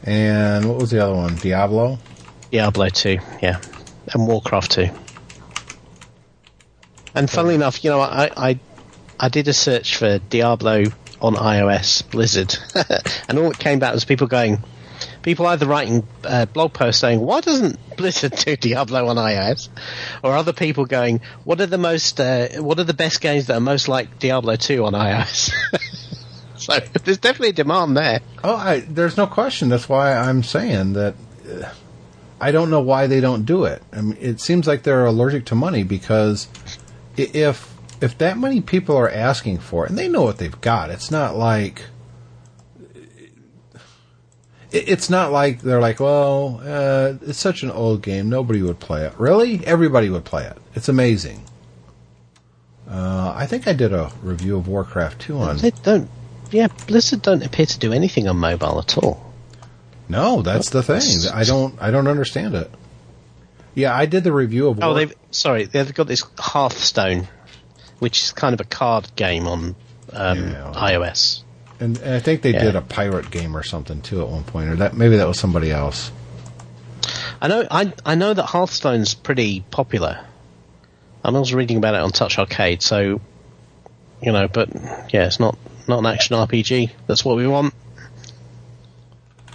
[0.04, 1.36] and what was the other one?
[1.36, 1.98] Diablo.
[2.52, 3.60] Diablo 2, yeah.
[4.14, 4.90] And Warcraft 2.
[7.16, 8.60] And funnily enough, you know, I, I,
[9.20, 10.86] I did a search for Diablo
[11.22, 12.56] on iOS, Blizzard,
[13.30, 14.64] and all that came back was people going,
[15.22, 19.70] people either writing uh, blog posts saying, why doesn't Blizzard do Diablo on iOS?
[20.24, 23.58] Or other people going, what are the most, uh, what are the best games that
[23.58, 25.52] are most like Diablo 2 on iOS?
[26.58, 28.22] so there's definitely a demand there.
[28.44, 29.70] Oh, I, there's no question.
[29.70, 31.16] That's why I'm saying that.
[31.50, 31.70] Uh,
[32.44, 33.82] I don't know why they don't do it.
[33.94, 36.50] I mean, it seems like they're allergic to money because
[37.16, 40.90] if if that many people are asking for it, and they know what they've got,
[40.90, 41.86] it's not like
[44.74, 49.06] it's not like they're like, well, uh, it's such an old game, nobody would play
[49.06, 49.14] it.
[49.18, 50.58] Really, everybody would play it.
[50.76, 51.46] It's amazing.
[52.90, 55.58] Uh, I think I did a review of Warcraft 2 on.
[55.58, 56.10] They don't,
[56.52, 59.23] yeah, Blizzard don't appear to do anything on mobile at all.
[60.14, 61.02] No, that's the thing.
[61.34, 62.70] I don't I don't understand it.
[63.76, 67.28] Yeah, I did the review of Oh, War- they've sorry, they've got this Hearthstone,
[68.00, 69.76] which is kind of a card game on
[70.14, 70.72] um, Yeah.
[70.76, 71.42] iOS.
[71.80, 72.64] and, and I think they Yeah.
[72.66, 75.40] did a pirate game or something too at one point, or that maybe that was
[75.40, 76.12] somebody else.
[77.42, 80.20] I know, I I know that Hearthstone's pretty popular.
[81.26, 83.20] I was reading about it on Touch Arcade, so
[84.22, 84.70] you know, but
[85.12, 86.92] yeah, it's not not an action RPG.
[87.08, 87.74] That's what we want.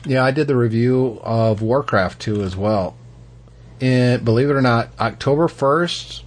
[0.08, 2.96] Yeah, I did the review of Warcraft 2 as well.
[3.78, 6.22] And believe it or not, October 1st,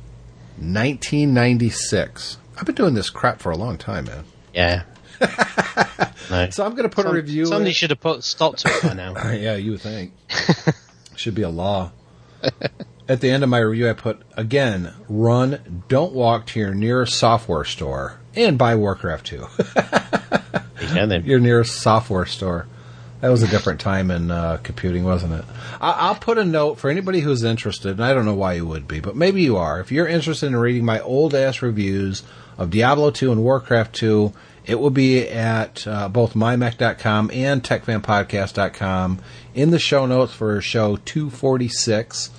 [0.58, 2.38] 1996.
[2.58, 4.26] I've been doing this crap for a long time, man.
[4.54, 4.84] Yeah.
[6.30, 6.48] no.
[6.52, 7.48] So I'm going to put a review.
[7.48, 9.14] Somebody in- should have put stop to it by now.
[9.32, 10.14] yeah, you would think.
[11.16, 11.92] Should be a law.
[13.08, 17.20] At the end of my review, I put again: run, don't walk to your nearest
[17.20, 19.46] software store and buy Warcraft 2.
[19.76, 21.26] yeah, then.
[21.26, 22.68] your nearest software store.
[23.22, 25.46] That was a different time in uh, computing, wasn't it?
[25.80, 28.66] I- I'll put a note for anybody who's interested, and I don't know why you
[28.66, 29.80] would be, but maybe you are.
[29.80, 32.24] If you're interested in reading my old ass reviews
[32.58, 34.34] of Diablo 2 and Warcraft 2,
[34.66, 39.20] it will be at uh, both mymac.com and techfanpodcast.com
[39.54, 42.32] in the show notes for show 246.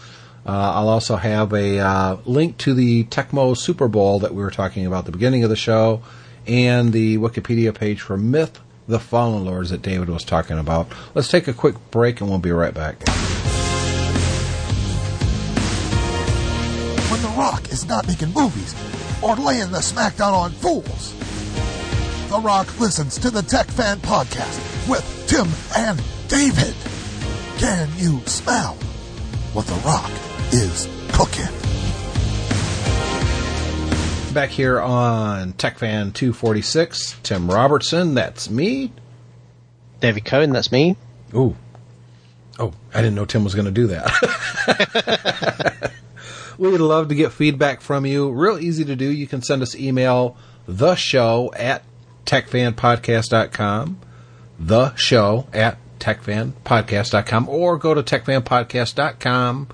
[0.44, 4.50] Uh, I'll also have a uh, link to the Tecmo Super Bowl that we were
[4.50, 6.02] talking about at the beginning of the show
[6.46, 10.88] and the Wikipedia page for Myth the Fallen Lords that David was talking about.
[11.14, 12.96] Let's take a quick break and we'll be right back.
[17.10, 18.74] when The Rock is not making movies
[19.22, 21.14] or laying the smackdown on fools.
[22.30, 26.74] The Rock listens to the Tech Fan Podcast with Tim and David.
[27.58, 28.74] Can you smell
[29.52, 30.10] what The Rock
[30.52, 31.71] is cooking?
[34.32, 38.90] Back here on TechFan 246, Tim Robertson, that's me.
[40.00, 40.96] David Cohen, that's me.
[41.34, 41.54] Ooh.
[42.58, 45.92] Oh, I didn't know Tim was going to do that.
[46.58, 48.30] We'd love to get feedback from you.
[48.30, 49.04] Real easy to do.
[49.04, 50.34] You can send us email
[50.66, 51.82] the show at
[52.24, 54.00] techfanpodcast.com,
[54.58, 59.68] the show at techfanpodcast.com, or go to techfanpodcast.com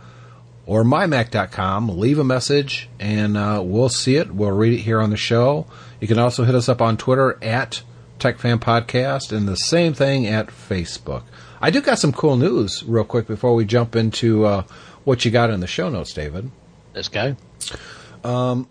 [0.69, 1.99] or mymac.com.
[1.99, 4.31] Leave a message and uh, we'll see it.
[4.31, 5.67] We'll read it here on the show.
[5.99, 7.83] You can also hit us up on Twitter at
[8.21, 11.23] TechFanPodcast and the same thing at Facebook.
[11.61, 14.65] I do got some cool news real quick before we jump into uh,
[15.05, 16.51] what you got in the show notes, David.
[16.95, 17.35] Let's go.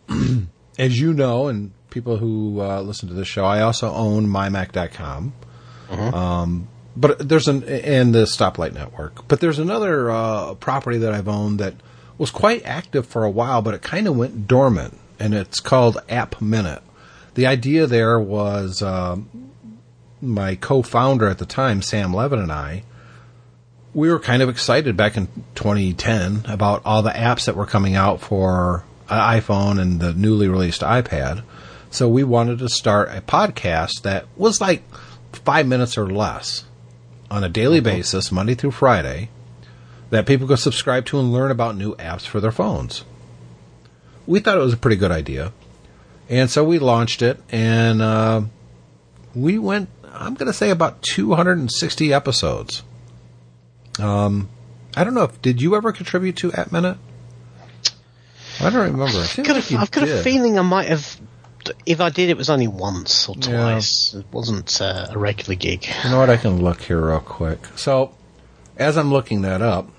[0.77, 5.33] As you know, and people who uh, listen to this show, I also own mymac.com.
[5.89, 9.27] Um, but there's an and the Stoplight Network.
[9.27, 11.73] But there's another uh, property that I've owned that
[12.17, 16.01] was quite active for a while, but it kind of went dormant, and it's called
[16.09, 16.81] App Minute.
[17.35, 19.29] The idea there was um,
[20.21, 22.83] my co-founder at the time, Sam Levin, and I.
[23.93, 27.95] We were kind of excited back in 2010 about all the apps that were coming
[27.95, 31.43] out for iPhone and the newly released iPad.
[31.89, 34.83] So we wanted to start a podcast that was like
[35.31, 36.65] five minutes or less
[37.31, 39.29] on a daily basis, Monday through Friday,
[40.09, 43.03] that people could subscribe to and learn about new apps for their phones.
[44.25, 45.51] We thought it was a pretty good idea.
[46.29, 48.41] And so we launched it, and uh,
[49.33, 52.83] we went, I'm going to say, about 260 episodes.
[53.99, 54.49] Um,
[54.95, 56.97] I don't know if, did you ever contribute to App Minute?
[58.59, 59.05] I don't remember.
[59.19, 61.19] I think Got like a, I've got a feeling I might have.
[61.85, 63.71] If I did, it was only once or Yeah.
[63.71, 64.13] twice.
[64.13, 65.85] It wasn't uh, a regular gig.
[66.03, 66.29] You know what?
[66.29, 67.59] I can look here real quick.
[67.75, 68.15] So,
[68.77, 69.89] as I'm looking that up,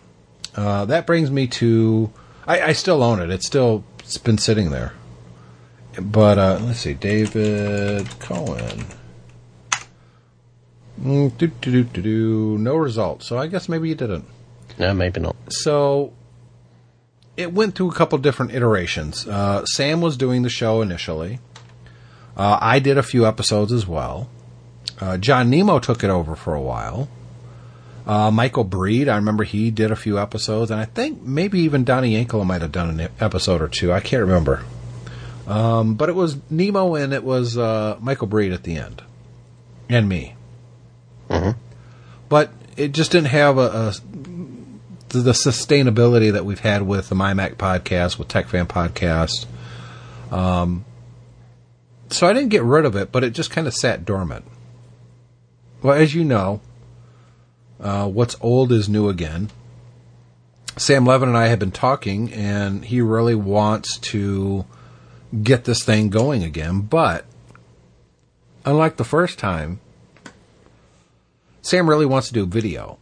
[0.59, 2.13] uh, that brings me to.
[2.45, 3.31] I, I still own it.
[3.31, 4.93] It's still it's been sitting there.
[6.01, 8.85] But uh, let's see, David Cohen.
[11.01, 12.59] Mm, do, do, do, do, do.
[12.59, 13.23] No result.
[13.23, 14.25] So I guess maybe you didn't.
[14.81, 15.37] No, maybe not.
[15.49, 16.13] So
[17.37, 19.29] it went through a couple different iterations.
[19.29, 21.39] Uh, Sam was doing the show initially.
[22.37, 24.29] Uh, I did a few episodes as well.
[25.01, 27.09] Uh, John Nemo took it over for a while.
[28.09, 31.85] Uh, Michael Breed, I remember he did a few episodes, and I think maybe even
[31.85, 33.93] Donnie Yankela might have done an episode or two.
[33.93, 34.65] I can't remember.
[35.47, 39.03] Um, but it was Nemo and it was uh, Michael Breed at the end,
[39.91, 40.35] and me.
[42.31, 43.95] But it just didn't have a, a
[45.11, 49.45] the, the sustainability that we've had with the MyMac podcast, with TechFan podcast.
[50.33, 50.87] Um,
[52.09, 54.47] so I didn't get rid of it, but it just kind of sat dormant.
[55.83, 56.61] Well, as you know,
[57.81, 59.51] uh, what's old is new again.
[60.77, 64.65] Sam Levin and I have been talking, and he really wants to
[65.43, 66.81] get this thing going again.
[66.81, 67.25] But
[68.65, 69.81] unlike the first time,
[71.63, 72.99] Sam really wants to do video.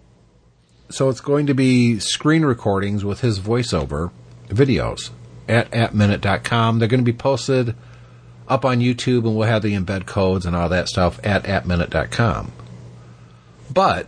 [0.89, 4.11] So it's going to be screen recordings with his voiceover
[4.49, 5.11] videos
[5.49, 6.79] at appminute.com.
[6.79, 7.75] They're going to be posted
[8.49, 12.53] up on YouTube and we'll have the embed codes and all that stuff at appminute.com.
[13.73, 14.07] But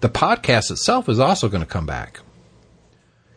[0.00, 2.20] the podcast itself is also going to come back.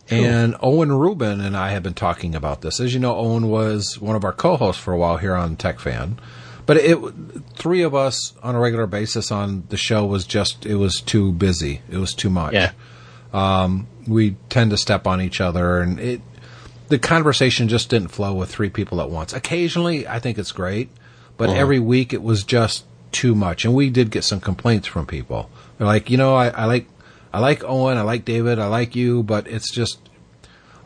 [0.10, 2.82] And Owen Rubin and I have been talking about this.
[2.82, 6.17] As you know, Owen was one of our co-hosts for a while here on TechFan.
[6.65, 6.97] But it
[7.56, 11.32] three of us on a regular basis on the show was just it was too
[11.32, 11.82] busy.
[11.89, 12.54] It was too much.
[12.54, 12.71] Yeah.
[13.34, 16.21] Um, we tend to step on each other and it
[16.89, 19.34] the conversation just didn't flow with three people at once.
[19.34, 20.89] Occasionally I think it's great,
[21.38, 21.60] but uh-huh.
[21.60, 23.65] every week it was just too much.
[23.65, 25.50] And we did get some complaints from people.
[25.82, 26.88] They're like, you know, I, I like
[27.34, 29.98] I like Owen, I like David, I like you, but it's just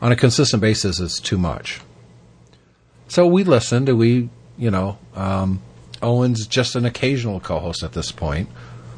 [0.00, 1.82] on a consistent basis it's too much.
[3.06, 5.60] So we listened and we, you know, um,
[6.00, 8.48] Owen's just an occasional co-host at this point,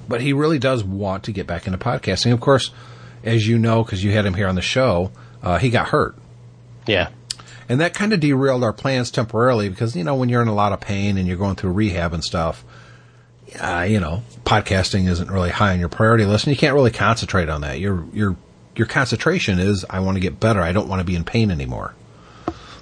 [0.08, 2.32] but he really does want to get back into podcasting.
[2.32, 2.70] Of course,
[3.24, 5.11] as you know, because you had him here on the show,
[5.42, 6.14] uh, he got hurt.
[6.87, 7.08] Yeah.
[7.68, 10.54] And that kind of derailed our plans temporarily because, you know, when you're in a
[10.54, 12.64] lot of pain and you're going through rehab and stuff,
[13.61, 16.90] uh, you know, podcasting isn't really high on your priority list and you can't really
[16.90, 17.80] concentrate on that.
[17.80, 18.37] Your, your,
[18.76, 20.61] your concentration is, I want to get better.
[20.61, 21.94] I don't want to be in pain anymore.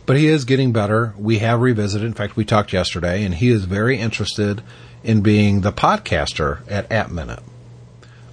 [0.04, 1.14] But he is getting better.
[1.18, 2.06] We have revisited.
[2.06, 4.62] In fact, we talked yesterday and he is very interested
[5.02, 7.42] in being the podcaster at App Minute.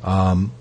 [0.04, 0.52] Um,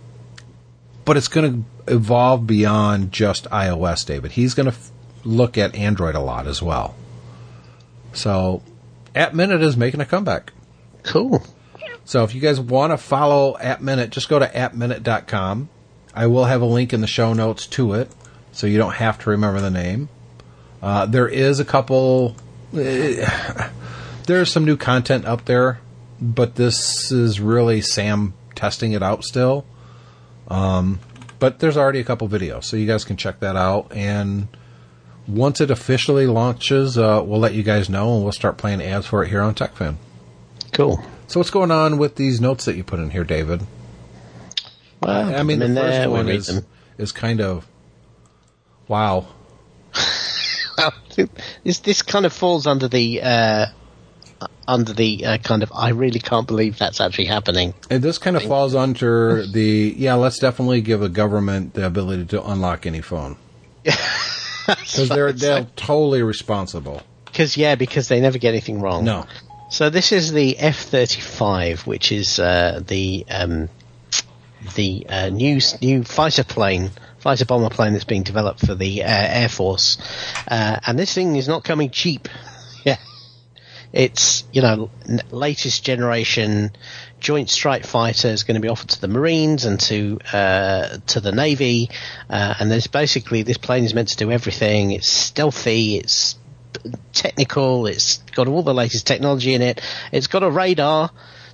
[1.05, 4.33] but it's going to evolve beyond just iOS, David.
[4.33, 4.91] He's going to f-
[5.25, 6.95] look at Android a lot as well.
[8.13, 8.63] So,
[9.15, 10.53] App Minute is making a comeback.
[11.03, 11.43] Cool.
[12.05, 15.69] So, if you guys want to follow App Minute, just go to appminute.com.
[16.15, 18.11] I will have a link in the show notes to it,
[18.53, 20.09] so you don't have to remember the name.
[20.83, 22.37] Uh, there is a couple.
[22.77, 23.71] eh,
[24.27, 25.81] there's some new content up there,
[26.21, 29.65] but this is really Sam testing it out still.
[30.49, 31.01] Um,
[31.39, 33.93] but there's already a couple videos, so you guys can check that out.
[33.93, 34.49] And
[35.27, 39.07] once it officially launches, uh, we'll let you guys know, and we'll start playing ads
[39.07, 39.97] for it here on TechFan.
[40.73, 41.03] Cool.
[41.33, 43.63] So what's going on with these notes that you put in here, David?
[45.01, 46.67] Well, I mean, the first there, one is them.
[46.99, 47.67] is kind of
[48.87, 49.29] wow.
[51.65, 53.67] this this kind of falls under the uh,
[54.69, 57.73] under the uh, kind of I really can't believe that's actually happening.
[57.89, 60.13] And this kind of falls under the yeah.
[60.17, 63.39] Let's definitely give a government the ability to unlock any phone
[64.67, 67.01] because they're they're totally responsible.
[67.25, 69.07] Because yeah, because they never get anything wrong.
[69.07, 69.25] No,
[69.73, 73.71] So this is the F thirty five, which is uh, the um,
[74.75, 79.07] the uh, new new fighter plane, fighter bomber plane that's being developed for the uh,
[79.09, 79.97] Air Force,
[80.47, 82.29] uh, and this thing is not coming cheap.
[82.85, 82.99] yeah,
[83.95, 86.73] it's you know n- latest generation
[87.19, 91.21] Joint Strike Fighter is going to be offered to the Marines and to uh, to
[91.21, 91.89] the Navy,
[92.29, 94.91] uh, and there's basically this plane is meant to do everything.
[94.91, 95.97] It's stealthy.
[95.97, 96.37] It's
[97.13, 97.87] technical.
[97.87, 99.81] It's got all the latest technology in it.
[100.13, 101.11] It's got a radar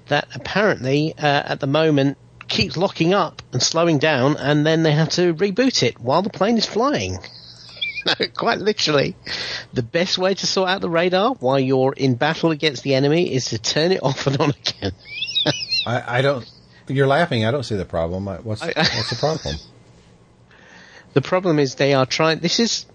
[0.09, 2.17] that apparently uh, at the moment
[2.49, 6.31] keeps locking up and slowing down, and then they have to reboot it while the
[6.31, 7.19] plane is flying.
[8.07, 9.17] No, quite literally,
[9.75, 13.35] the best way to sort out the radar while you're in battle against the enemy
[13.35, 14.93] is to turn it off and on again.
[15.85, 16.49] I, I don't.
[16.87, 17.45] You're laughing.
[17.45, 18.29] I don't see the problem.
[18.29, 19.57] I- I- what's the problem?
[21.13, 22.39] The problem is they are trying.
[22.39, 22.87] This is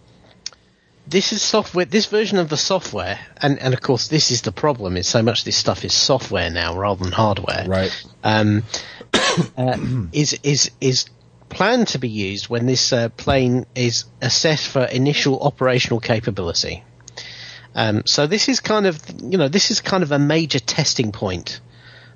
[1.08, 1.86] this is software.
[1.86, 4.98] This version of the software, and and of course this is the problem.
[4.98, 7.66] Is so much of this stuff is software now rather than hardware.
[7.68, 8.06] Right.
[8.24, 8.64] Um,
[9.58, 9.78] uh,
[10.12, 11.06] is is is
[11.50, 16.84] planned to be used when this uh, plane is assessed for initial operational capability.
[17.76, 21.12] Um, so this is kind of you know this is kind of a major testing
[21.12, 21.60] point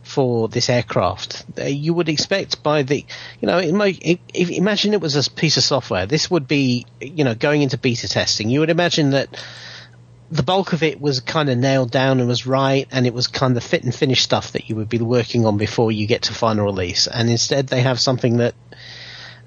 [0.07, 1.45] for this aircraft.
[1.57, 3.05] Uh, you would expect by the,
[3.39, 6.05] you know, imagine it was a piece of software.
[6.05, 8.49] This would be, you know, going into beta testing.
[8.49, 9.29] You would imagine that
[10.31, 13.27] the bulk of it was kind of nailed down and was right, and it was
[13.27, 16.23] kind of fit and finish stuff that you would be working on before you get
[16.23, 17.07] to final release.
[17.07, 18.55] And instead, they have something that,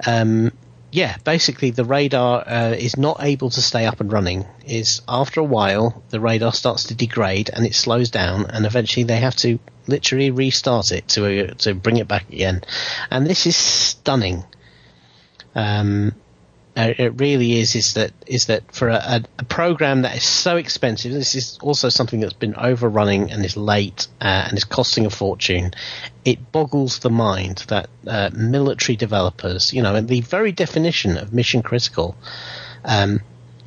[0.06, 0.52] um,
[0.92, 4.46] yeah, basically the radar uh, is not able to stay up and running.
[4.66, 9.04] Is after a while the radar starts to degrade and it slows down, and eventually
[9.04, 12.62] they have to literally restart it to uh, to bring it back again.
[13.10, 14.44] And this is stunning.
[15.54, 16.14] Um,
[16.80, 17.74] uh, it really is.
[17.74, 21.12] Is that is that for a, a, program that is so expensive?
[21.12, 25.10] This is also something that's been overrunning and is late uh, and is costing a
[25.10, 25.72] fortune.
[26.24, 31.34] It boggles the mind that uh, military developers, you know, and the very definition of
[31.34, 32.16] mission critical,
[32.84, 33.20] um,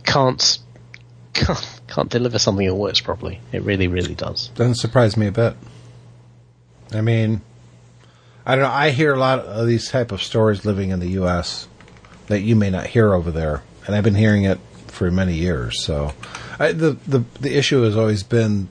[0.04, 0.58] can't
[1.34, 3.40] can't can't deliver something that works properly.
[3.52, 4.48] It really, really does.
[4.50, 5.56] Doesn't surprise me a bit.
[6.92, 7.42] I mean,
[8.46, 8.72] I don't know.
[8.72, 11.68] I hear a lot of these type of stories living in the U.S.
[12.28, 15.84] that you may not hear over there, and I've been hearing it for many years.
[15.84, 16.14] So,
[16.60, 18.70] I, the the the issue has always been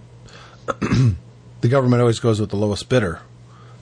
[0.66, 3.20] the government always goes with the lowest bidder,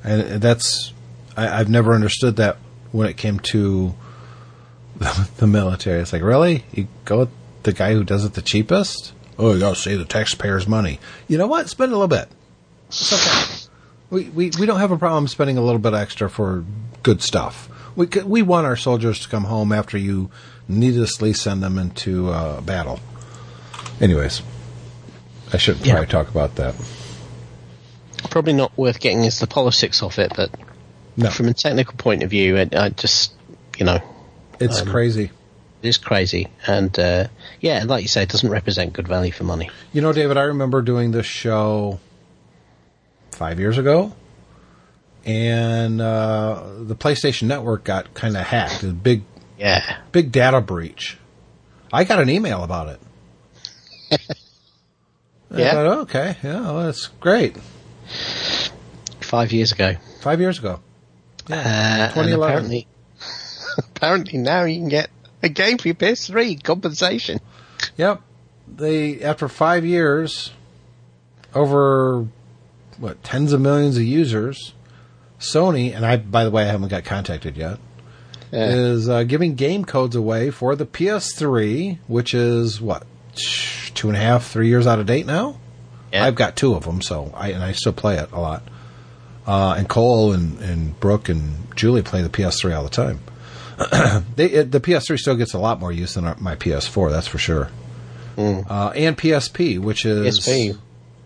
[0.03, 0.93] and that's
[1.37, 2.57] I, I've never understood that
[2.93, 3.95] when it came to
[4.97, 6.01] the, the military.
[6.01, 7.31] It's like really you go with
[7.63, 9.13] the guy who does it the cheapest.
[9.39, 11.01] Oh, you got to save the taxpayers' money.
[11.27, 11.69] You know what?
[11.71, 12.29] Spend a little bit.
[12.89, 13.71] It's okay.
[14.11, 16.65] we, we we don't have a problem spending a little bit extra for
[17.03, 17.70] good stuff.
[18.01, 20.31] We c- we want our soldiers to come home after you
[20.69, 22.99] needlessly send them into uh, battle.
[24.01, 24.41] Anyways,
[25.53, 25.93] I shouldn't Yeah.
[25.97, 26.75] probably talk about that.
[28.31, 30.51] Probably not worth getting into the politics of it, but
[31.19, 33.35] No, from a technical point of view, it, I just
[33.77, 34.01] you know
[34.59, 35.31] it's um, crazy.
[35.83, 37.27] it is crazy, and uh,
[37.61, 39.69] yeah, like you say, it doesn't represent good value for money.
[39.93, 42.01] You know, David, I remember doing this show
[43.33, 44.15] five years ago,
[45.25, 48.83] and uh, the PlayStation Network got kind of hacked.
[48.83, 49.23] A big,
[49.59, 51.19] Yeah, big data breach.
[51.93, 53.01] I got an email about it.
[55.53, 55.73] I Yeah.
[55.73, 57.57] thought, okay, yeah, well, that's great.
[59.21, 59.97] five years ago.
[60.21, 60.81] Five years ago.
[61.51, 62.43] Uh, 2011.
[62.43, 62.87] apparently,
[63.79, 65.11] apparently now you can get
[65.43, 67.41] a game for your PS3 compensation.
[67.97, 68.21] Yep.
[68.77, 70.53] They after five years,
[71.55, 72.27] over
[72.99, 74.75] what tens of millions of users,
[75.41, 76.17] Sony and I.
[76.17, 77.79] By the way, I haven't got contacted yet.
[78.53, 78.67] Yeah.
[78.67, 83.05] Is uh, giving game codes away for the PS3, which is what
[83.95, 85.59] two and a half, three years out of date now.
[86.13, 86.25] Yeah.
[86.25, 88.63] I've got two of them, so I and I still play it a lot.
[89.47, 93.21] Uh, and Cole and, and Brooke and Julie play the PS3 all the time.
[94.37, 97.27] they, it, the PS3 still gets a lot more use than our, my PS4, that's
[97.27, 97.71] for sure.
[98.37, 100.79] Uh, and PSP, which is PSP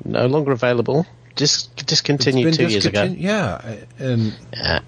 [0.04, 1.06] no longer available.
[1.36, 3.02] Dis- discontinued two years ago.
[3.04, 4.80] Yeah, and Yeah.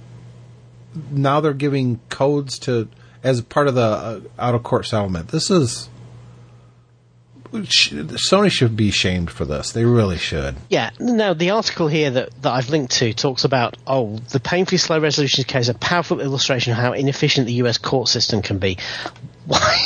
[1.11, 2.89] now they're giving codes to
[3.25, 5.29] as part of the uh, out of court settlement.
[5.29, 5.89] This is
[7.53, 9.73] Sony should be shamed for this.
[9.73, 10.57] They really should.
[10.69, 14.79] Yeah, Now, the article here that, that I've linked to talks about, oh, the painfully
[14.79, 18.79] slow resolution case, a powerful illustration of how inefficient the US court system can be.
[19.47, 19.77] Why,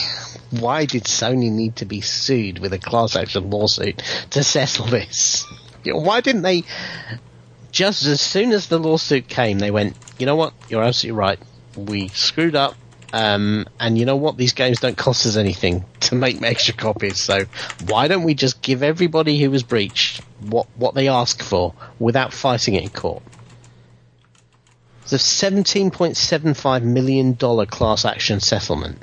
[0.50, 5.46] why did Sony need to be sued with a class action lawsuit to settle this?
[5.84, 6.64] Why didn't they,
[7.72, 11.38] just as soon as the lawsuit came, they went, you know what, you're absolutely right,
[11.76, 12.74] we screwed up,
[13.12, 14.36] um, and you know what?
[14.36, 17.18] These games don't cost us anything to make extra copies.
[17.18, 17.44] So
[17.86, 22.32] why don't we just give everybody who was breached what what they ask for without
[22.32, 23.22] fighting it in court?
[25.02, 28.98] It's a seventeen point seven five million dollar class action settlement.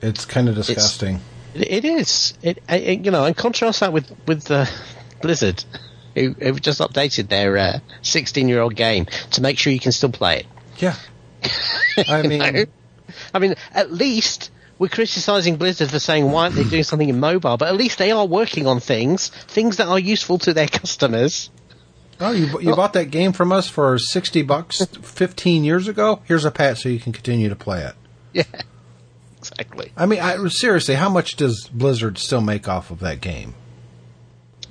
[0.00, 1.20] It's kind of disgusting.
[1.54, 2.34] It, it is.
[2.42, 4.66] It, it you know, and contrast that with with uh,
[5.20, 5.64] Blizzard,
[6.14, 9.92] who who just updated their uh, sixteen year old game to make sure you can
[9.92, 10.46] still play it.
[10.78, 10.96] yeah.
[12.08, 12.64] I mean, know?
[13.32, 17.20] I mean, at least we're criticizing Blizzard for saying why aren't they doing something in
[17.20, 20.68] mobile, but at least they are working on things, things that are useful to their
[20.82, 21.50] customers.
[22.20, 26.20] oh, you you bought that game from us for sixty bucks fifteen years ago.
[26.24, 27.94] Here's a patch so you can continue to play it.
[28.32, 28.62] Yeah,
[29.38, 29.92] exactly.
[29.96, 33.54] I mean, I, seriously, how much does Blizzard still make off of that game?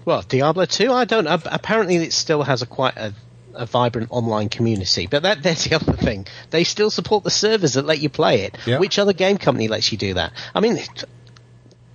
[0.05, 1.37] Well, Diablo 2, I don't know.
[1.45, 3.13] Apparently, it still has a quite a,
[3.55, 6.27] a vibrant online community, but that there's the other thing.
[6.51, 8.57] They still support the servers that let you play it.
[8.65, 8.77] Yeah.
[8.79, 10.31] Which other game company lets you do that?
[10.53, 10.77] I mean,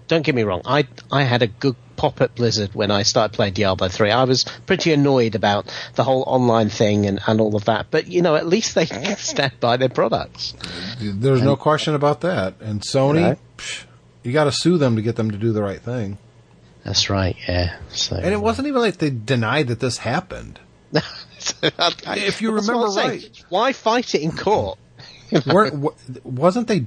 [0.09, 0.63] don't get me wrong.
[0.65, 4.11] I I had a good pop at Blizzard when I started playing Diablo 3.
[4.11, 7.89] I was pretty annoyed about the whole online thing and, and all of that.
[7.91, 8.87] But, you know, at least they
[9.19, 10.55] stand by their products.
[10.99, 12.55] There's no question about that.
[12.61, 13.39] And Sony, Right.
[13.59, 13.85] psh,
[14.23, 16.17] you got to sue them to get them to do the right thing.
[16.85, 17.78] That's right, yeah.
[17.91, 20.59] So, And it wasn't even like they denied that this happened.
[21.62, 23.09] If you remember I'm saying.
[23.09, 23.45] right.
[23.49, 24.78] Why fight it in court?
[25.47, 26.87] weren't wasn't they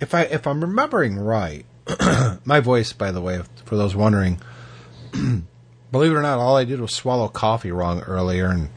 [0.00, 1.64] if i if i'm remembering right
[2.44, 4.38] my voice by the way for those wondering
[5.92, 8.68] believe it or not all i did was swallow coffee wrong earlier and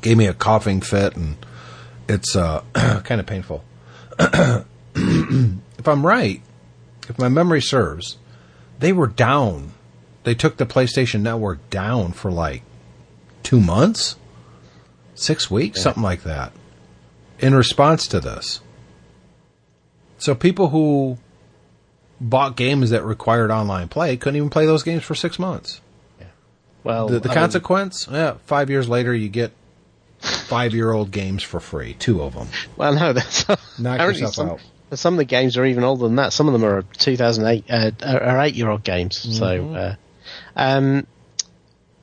[0.00, 1.36] gave me a coughing fit and
[2.08, 2.62] it's uh
[3.04, 3.64] kind of painful
[4.20, 6.42] if i'm right
[7.08, 8.18] if my memory serves
[8.78, 9.72] they were down
[10.24, 12.62] they took the playstation network down for like
[13.42, 14.16] two months
[15.14, 16.52] six weeks something like that
[17.38, 18.60] in response to this.
[20.18, 21.18] So people who
[22.20, 25.80] bought games that required online play couldn't even play those games for six months.
[26.18, 26.26] Yeah.
[26.82, 29.52] Well, The, the I mean, consequence, yeah, five years later you get
[30.18, 32.48] five year old games for free, two of them.
[32.76, 33.46] Well, no, that's
[33.78, 34.60] Knock yourself some, out.
[34.94, 36.32] Some of the games are even older than that.
[36.32, 39.16] Some of them are 2008 uh, are eight year old games.
[39.38, 39.74] So, Mm-hmm.
[39.76, 39.94] uh,
[40.56, 41.06] um,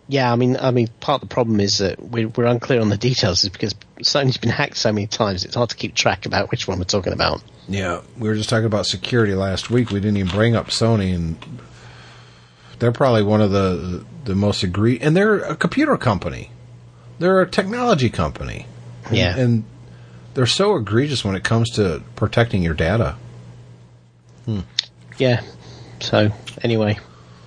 [0.08, 2.90] yeah, I mean, I mean, part of the problem is that we're, we're unclear on
[2.90, 5.46] the details, is because Sony's been hacked so many times.
[5.46, 7.42] It's hard to keep track about which one we're talking about.
[7.68, 9.90] Yeah, we were just talking about security last week.
[9.90, 11.38] We didn't even bring up Sony, and
[12.78, 15.00] they're probably one of the the most agree.
[15.00, 16.52] And they're a computer company.
[17.18, 18.68] They're a technology company.
[19.12, 19.36] Yeah.
[19.38, 19.64] and
[20.36, 23.16] they're so egregious when it comes to protecting your data.
[25.18, 25.42] Yeah.
[26.02, 26.30] So,
[26.62, 27.00] anyway,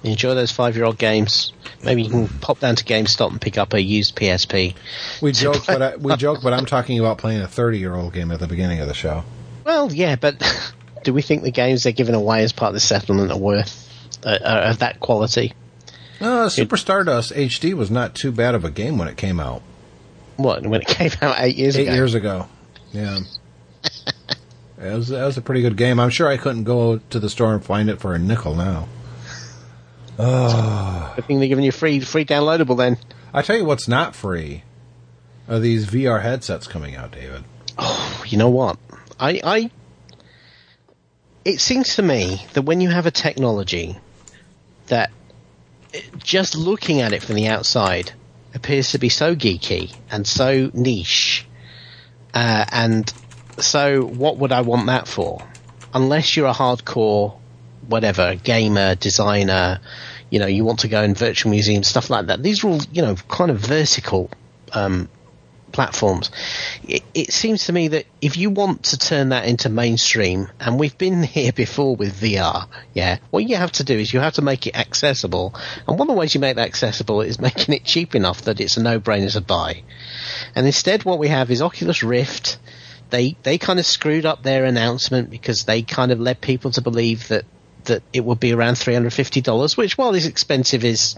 [0.03, 1.53] enjoy those five year old games.
[1.84, 4.74] Maybe you can pop down to GameStop and pick up a used PSP.
[5.22, 8.12] We joke, but I, we joke, but I'm talking about playing a 30 year old
[8.12, 9.22] game at the beginning of the show.
[9.64, 10.43] Well, yeah, but
[11.05, 13.84] do we think the games they're giving away as part of the settlement are worth
[14.24, 15.53] uh, are of that quality?
[16.20, 19.62] Uh, Super Stardust HD was not too bad of a game when it came out
[20.36, 21.95] What when it came out eight years eight ago?
[21.95, 22.49] years ago.
[22.93, 23.20] Yeah,
[24.80, 26.01] it was that was a pretty good game.
[26.01, 28.89] I'm sure I couldn't go to the store and find it for a nickel now.
[30.18, 31.14] Oh.
[31.16, 32.99] I think they're giving you free free downloadable then.
[33.32, 34.64] I tell you what's not free
[35.49, 37.45] are these VR headsets coming out, David.
[37.78, 38.78] Oh, You know what?
[39.20, 39.70] I, I
[41.45, 43.97] it seems to me that when you have a technology
[44.89, 45.11] that
[45.95, 48.12] eh, just looking at it from the outside
[48.55, 51.47] appears to be so geeky and so niche,
[52.34, 53.12] uh, and
[53.58, 55.46] so what would I want that for?
[55.94, 57.36] Unless you're a hardcore,
[57.86, 59.80] whatever, gamer, designer,
[60.30, 62.42] you know, you want to go in virtual museums, stuff like that.
[62.42, 64.30] These are all, you know, kind of vertical
[64.72, 65.08] um,
[65.78, 66.32] platforms.
[66.88, 70.76] It, it seems to me that if you want to turn that into mainstream, and
[70.76, 74.32] we've been here before with VR, yeah, what you have to do is you have
[74.34, 75.54] to make it accessible.
[75.86, 78.60] And one of the ways you make that accessible is making it cheap enough that
[78.60, 79.84] it's a no-brainer to buy.
[80.56, 82.58] And instead, what we have is Oculus Rift.
[83.10, 86.80] They they kind of screwed up their announcement because they kind of led people to
[86.80, 87.44] believe that
[87.84, 91.16] that it would be around three hundred fifty dollars, which while is expensive, is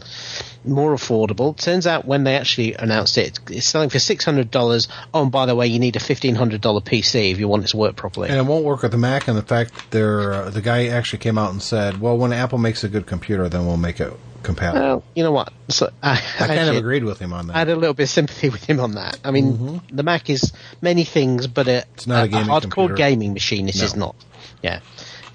[0.65, 1.57] more affordable.
[1.57, 4.89] Turns out when they actually announced it, it's selling for six hundred dollars.
[5.15, 7.65] Oh, and by the way, you need a fifteen hundred dollar PC if you want
[7.65, 8.29] it to work properly.
[8.29, 9.29] And it won't work with the Mac.
[9.29, 12.59] And the fact there, uh, the guy actually came out and said, "Well, when Apple
[12.59, 15.53] makes a good computer, then we'll make it compatible." Well, you know what?
[15.69, 17.57] So, I, I kind of agreed with him on that.
[17.57, 19.19] I had a little bit of sympathy with him on that.
[19.25, 22.95] I mean, the Mac is many things, but a, It's not a gaming hardcore computer.
[22.95, 23.67] gaming machine.
[23.67, 23.85] This No.
[23.85, 24.17] is not.
[24.63, 24.81] Yeah.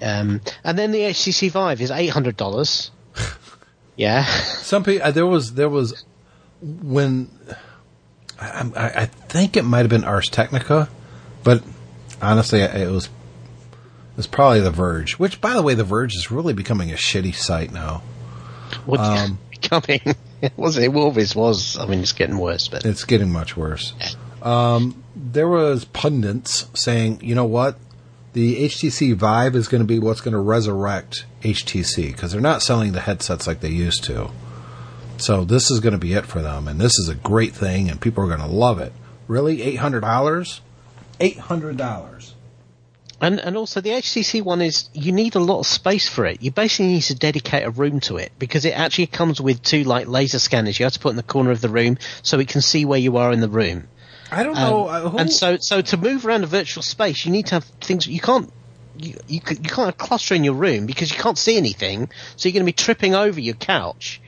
[0.02, 2.90] Um, and then the HTC Vive is eight hundred dollars.
[3.96, 4.24] yeah.
[4.24, 6.04] Some people, uh, there was there was
[6.60, 7.30] when
[8.40, 10.88] I, I, I think it might have been Ars Technica,
[11.44, 11.62] but
[12.20, 15.18] honestly, it was it was probably The Verge.
[15.18, 18.02] Which, by the way, The Verge is really becoming a shitty site now.
[18.84, 20.00] What Um, becoming?
[20.42, 20.84] It wasn't.
[20.84, 21.78] It always was.
[21.78, 23.94] I mean, it's getting worse, but It's getting much worse.
[24.42, 27.78] Um, there was pundits saying, you know what,
[28.36, 32.60] the HTC Vive is going to be what's going to resurrect HTC because they're not
[32.60, 34.30] selling the headsets like they used to.
[35.16, 37.88] So this is going to be it for them, and this is a great thing,
[37.88, 38.92] and people are going to love it.
[39.26, 40.60] Really, eight hundred dollars?
[41.18, 42.34] Eight hundred dollars.
[43.22, 46.42] And and also the HTC one is you need a lot of space for it.
[46.42, 49.84] You basically need to dedicate a room to it because it actually comes with two
[49.84, 52.48] like laser scanners you have to put in the corner of the room so it
[52.48, 53.88] can see where you are in the room.
[54.36, 54.86] I don't Um, know.
[54.86, 57.64] uh, who, and so so to move around a virtual space you need to have
[57.80, 58.52] things you can't
[58.98, 62.08] you you, you can't have cluster in your room because you can't see anything.
[62.36, 64.20] So you're going to be tripping over your couch.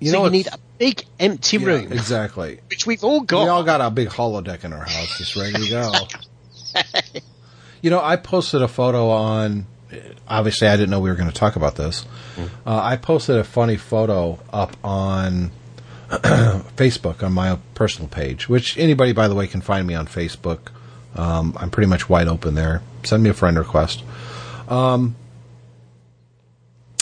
[0.00, 2.60] You so know, you need a big empty yeah, room, exactly.
[2.70, 3.42] which we've all got.
[3.42, 5.92] We all got a big holodeck in our house, just ready to go.
[7.82, 9.66] you know, I posted a photo on.
[10.28, 12.06] Obviously, I didn't know we were going to talk about this.
[12.64, 15.50] Uh, I posted a funny photo up on
[16.76, 20.68] Facebook on my personal page, which anybody, by the way, can find me on Facebook.
[21.14, 22.82] Um, I'm pretty much wide open there.
[23.04, 24.04] Send me a friend request.
[24.68, 25.16] Um,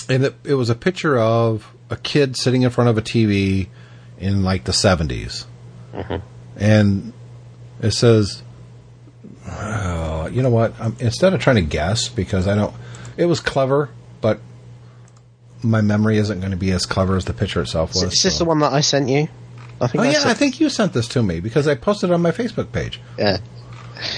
[0.08, 3.66] and it, it was a picture of a kid sitting in front of a TV
[4.18, 5.44] in like the 70s.
[6.56, 7.12] And
[7.82, 8.42] it says,
[9.44, 10.80] uh, you know what?
[10.80, 12.74] Um, instead of trying to guess, because I don't,
[13.16, 13.90] it was clever,
[14.20, 14.40] but
[15.62, 18.04] my memory isn't going to be as clever as the picture itself was.
[18.04, 19.28] Is this so- the one that I sent you?
[19.82, 22.12] I think Oh yeah, I think you sent this to me because I posted it
[22.12, 23.00] on my Facebook page.
[23.18, 23.38] Yeah.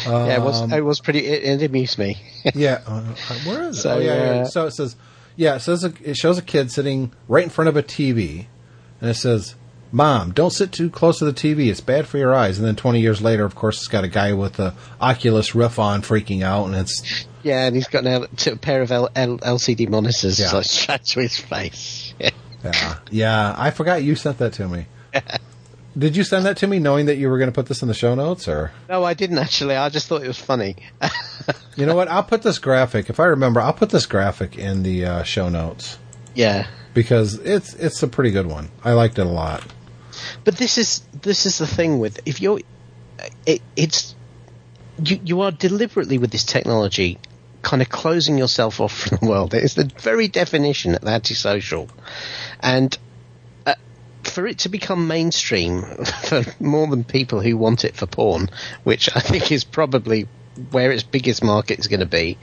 [0.07, 0.61] yeah, it was.
[0.62, 1.20] Um, It was pretty.
[1.20, 2.16] It, it amused me.
[2.55, 3.03] Yeah, uh,
[3.47, 3.82] where is it?
[3.82, 4.40] So, oh, yeah, yeah.
[4.40, 4.97] uh, So it says,
[5.36, 8.47] yeah, it says a, it shows a kid sitting right in front of a TV,
[9.01, 9.55] and it says,
[9.93, 12.74] "Mom, don't sit too close to the TV; it's bad for your eyes." And then
[12.76, 16.43] 20 years later, of course, it's got a guy with the Oculus Rift on, freaking
[16.43, 20.53] out, and it's yeah, and he's got a pair of L- L- LCD monitors Yeah.
[20.53, 22.14] like strapped to his face.
[22.18, 22.30] Yeah.
[22.64, 23.55] yeah, yeah.
[23.59, 24.86] I forgot you sent that to me.
[25.99, 27.88] Did you send that to me knowing that you were going to put this in
[27.88, 29.76] the show notes, or No, I didn't actually.
[29.76, 30.76] I just thought it was funny.
[31.76, 32.09] you know what?
[32.09, 33.11] I'll put this graphic.
[33.11, 35.99] If I remember, I'll put this graphic in the uh, show notes
[36.34, 38.70] yeah, because it's it's a pretty good one.
[38.82, 39.62] I liked it a lot.
[40.44, 42.60] But this is this is the thing with if you're,
[43.46, 44.14] it, it's
[45.02, 47.18] you you are deliberately with this technology
[47.62, 49.54] kind of closing yourself off from the world.
[49.54, 51.88] It is the very definition of antisocial,
[52.60, 52.96] and.
[53.66, 53.74] uh,
[54.24, 55.82] For it to become mainstream
[56.28, 58.48] for more than people who want it for porn,
[58.84, 60.28] which I think is probably
[60.70, 62.38] where its biggest market is going to be,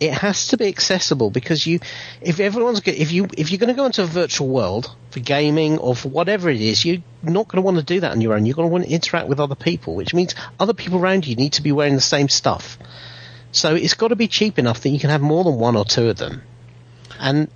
[0.00, 1.78] it has to be accessible because you,
[2.22, 5.76] if everyone's if you if you're going to go into a virtual world for gaming
[5.78, 8.34] or for whatever it is, you're not going to want to do that on your
[8.34, 8.46] own.
[8.46, 11.36] You're going to want to interact with other people, which means other people around you
[11.36, 12.78] need to be wearing the same stuff.
[13.52, 15.84] So it's got to be cheap enough that you can have more than one or
[15.84, 16.42] two of them.
[17.18, 17.48] And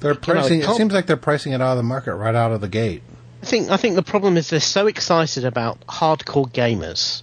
[0.00, 0.60] They're pricing.
[0.60, 2.68] it can't- seems like they're pricing it out of the market right out of the
[2.68, 3.02] gate.
[3.42, 7.22] I think I think the problem is they're so excited about hardcore gamers,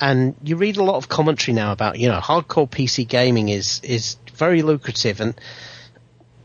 [0.00, 3.80] and you read a lot of commentary now about you know hardcore PC gaming is
[3.82, 5.34] is very lucrative and.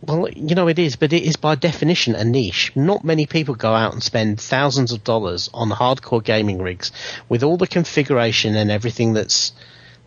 [0.04, 2.72] Well, you know it is, but it is by definition a niche.
[2.76, 6.92] Not many people go out and spend thousands of dollars on hardcore gaming rigs
[7.30, 9.54] with all the configuration and everything that's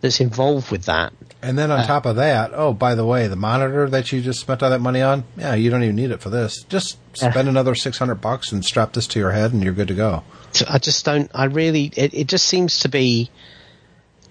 [0.05, 1.11] that's involved with that.
[1.41, 4.39] And then on top of that, oh, by the way, the monitor that you just
[4.39, 6.63] spent all that money on, yeah, you don't even need it for this.
[6.63, 9.87] Just spend another six hundred bucks and strap this to your head, and you're good
[9.89, 10.23] to go.
[10.69, 11.29] I just don't.
[11.33, 11.91] I really.
[11.95, 13.29] It, it just seems to be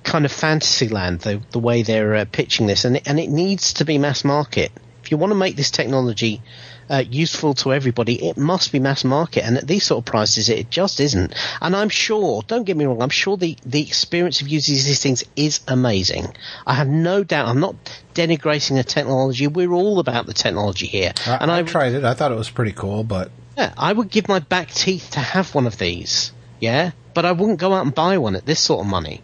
[0.03, 3.75] kind of fantasy land the the way they're uh, pitching this, and and it needs
[3.75, 4.73] to be mass market.
[5.05, 6.41] If you want to make this technology
[6.89, 10.49] uh, useful to everybody, it must be mass market, and at these sort of prices,
[10.49, 11.35] it just isn't.
[11.61, 12.41] And I'm sure.
[12.47, 13.03] Don't get me wrong.
[13.03, 16.35] I'm sure the the experience of using these things is amazing.
[16.67, 17.49] I have no doubt.
[17.49, 17.75] I'm not
[18.15, 19.47] denigrating the technology.
[19.47, 22.05] We're all about the technology here, I, and I, I tried it.
[22.05, 25.21] I thought it was pretty cool, but yeah, I would give my back teeth to
[25.21, 26.33] have one of these.
[26.61, 29.23] Yeah, but I wouldn't go out and buy one at this sort of money.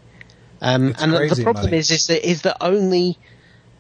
[0.61, 1.79] Um, and the- problem money.
[1.79, 3.17] is, is that is that only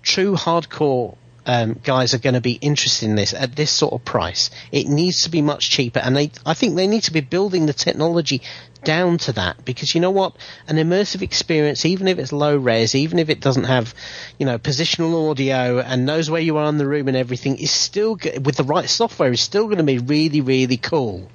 [0.02, 1.16] true hardcore
[1.50, 4.50] um, guys are going to be interested in this at this sort of price.
[4.70, 7.66] It needs to be much cheaper, and they, I think they need to be building
[7.66, 8.42] the technology
[8.84, 10.36] down to that because you know what,
[10.68, 13.96] an immersive experience, even if it's low res, even if it doesn't have,
[14.38, 17.72] you know, positional audio and knows where you are in the room and everything, is
[17.72, 21.28] still with the right software is still going to be really, really cool.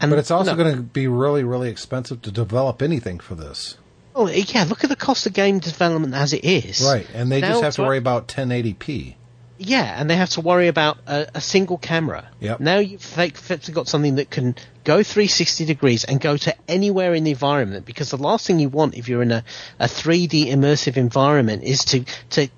[0.00, 3.18] And But it's also you know, going to be really, really expensive to develop anything
[3.18, 3.76] for this.
[4.14, 6.80] Oh, yeah, look at the cost of game development as it is.
[6.86, 7.08] Right.
[7.12, 9.16] And they Now just have to to- worry about 1080p.
[9.58, 12.28] Yeah, and they have to worry about a, a single camera.
[12.40, 12.60] Yep.
[12.60, 14.54] Now you've effectively got something that can
[14.84, 18.68] go 360 degrees and go to anywhere in the environment because the last thing you
[18.68, 19.44] want if you're in a,
[19.78, 22.48] a 3D immersive environment is to, to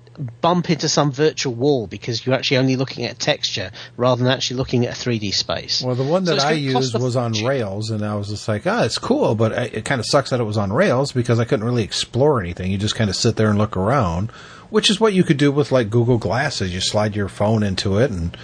[0.41, 4.57] bump into some virtual wall because you're actually only looking at texture rather than actually
[4.57, 5.81] looking at a 3D space.
[5.81, 7.47] Well, the one that it's I used was on fortune.
[7.47, 10.39] Rails, and I was just like, ah, it's cool, but it kind of sucks that
[10.39, 12.71] it was on Rails because I couldn't really explore anything.
[12.71, 14.31] You just kind of sit there and look around,
[14.71, 16.73] which is what you could do with like Google Glasses.
[16.73, 18.35] You slide your phone into it, and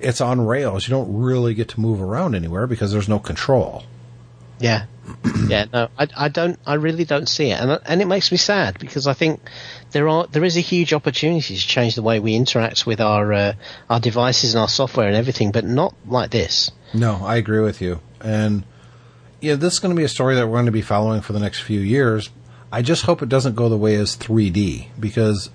[0.00, 0.88] it's on Rails.
[0.88, 3.84] You don't really get to move around anywhere because there's no control.
[4.58, 4.86] Yeah,
[5.46, 5.66] yeah.
[5.72, 6.58] No, I, I don't.
[6.66, 9.40] I really don't see it, and and it makes me sad because I think
[9.92, 13.32] there are there is a huge opportunity to change the way we interact with our
[13.32, 13.52] uh,
[13.88, 16.72] our devices and our software and everything, but not like this.
[16.94, 18.00] No, I agree with you.
[18.22, 18.64] And
[19.42, 21.34] yeah, this is going to be a story that we're going to be following for
[21.34, 22.30] the next few years.
[22.72, 25.50] I just hope it doesn't go the way as 3D because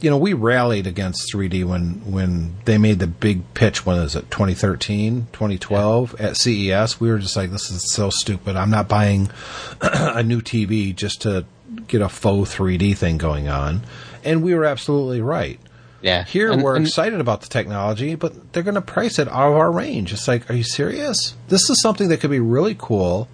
[0.00, 4.14] you know, we rallied against 3D when when they made the big pitch when is
[4.14, 7.00] it 2013, 2012 at CES.
[7.00, 8.56] We were just like this is so stupid.
[8.56, 9.30] I'm not buying
[9.80, 11.44] a new TV just to
[11.86, 13.82] get a faux 3D thing going on.
[14.24, 15.58] And we were absolutely right.
[16.00, 16.24] Yeah.
[16.24, 19.50] Here And- we're and- excited about the technology, but they're going to price it out
[19.50, 20.12] of our range.
[20.12, 21.34] It's like, are you serious?
[21.48, 23.28] This is something that could be really cool,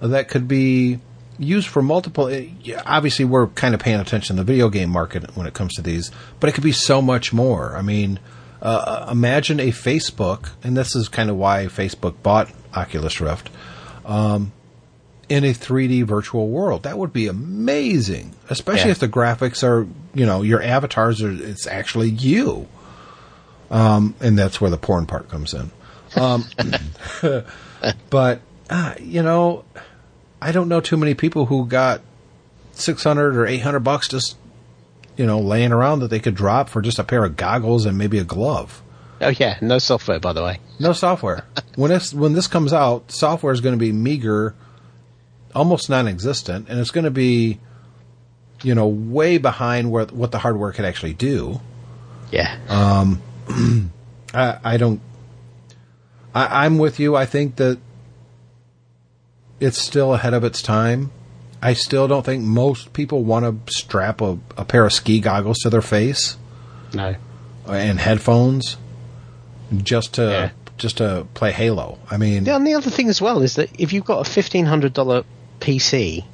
[0.00, 0.98] that could be
[1.40, 2.28] used for multiple.
[2.28, 2.48] eh,
[2.86, 5.82] Obviously, we're kind of paying attention to the video game market when it comes to
[5.82, 7.76] these, but it could be so much more.
[7.76, 8.20] I mean,
[8.62, 13.50] uh, imagine a Facebook, and this is kind of why Facebook bought Oculus Rift.
[14.04, 14.52] Um,
[15.28, 18.34] in a 3D virtual world, that would be amazing.
[18.48, 18.92] Especially Yeah.
[18.92, 21.30] if the graphics are, you know, your avatars are.
[21.30, 22.66] It's actually you.
[23.70, 25.70] Um, and that's where the porn part comes in.
[26.16, 26.44] Um,
[28.10, 29.64] but uh, you know,
[30.40, 32.00] I don't know too many people who got
[32.72, 34.36] six hundred or eight hundred bucks just
[35.16, 37.98] you know laying around that they could drop for just a pair of goggles and
[37.98, 38.82] maybe a glove.
[39.20, 40.60] Oh yeah, no software by the way.
[40.78, 41.44] No software.
[41.76, 44.54] when this when this comes out, software is going to be meager,
[45.54, 47.60] almost non-existent, and it's going to be,
[48.62, 51.60] you know, way behind where what the hardware could actually do.
[52.30, 52.56] Yeah.
[52.68, 53.20] Um,
[54.34, 55.00] I, I don't.
[56.34, 57.14] I, I'm with you.
[57.14, 57.78] I think that
[59.60, 61.10] it's still ahead of its time.
[61.62, 65.58] I still don't think most people want to strap a, a pair of ski goggles
[65.58, 66.38] to their face
[66.94, 67.14] no.
[67.68, 68.78] and headphones
[69.82, 70.50] just to Yeah.
[70.78, 71.98] just to play Halo.
[72.10, 74.30] I mean, Yeah, and the other thing as well is that if you've got a
[74.30, 75.24] fifteen hundred dollar
[75.60, 76.24] PC,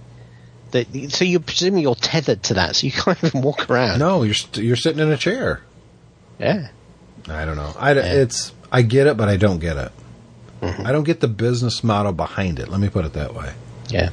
[0.70, 3.98] that so you're presuming you're tethered to that, so you can't even walk around.
[3.98, 5.60] no, you're st- you're sitting in a chair.
[6.38, 6.68] Yeah.
[7.28, 7.74] I don't know.
[7.76, 9.90] I, It's I get it, but I don't get it.
[10.60, 10.86] Mm-hmm.
[10.86, 12.68] I don't get the business model behind it.
[12.68, 13.52] Let me put it that way.
[13.88, 14.10] Yeah.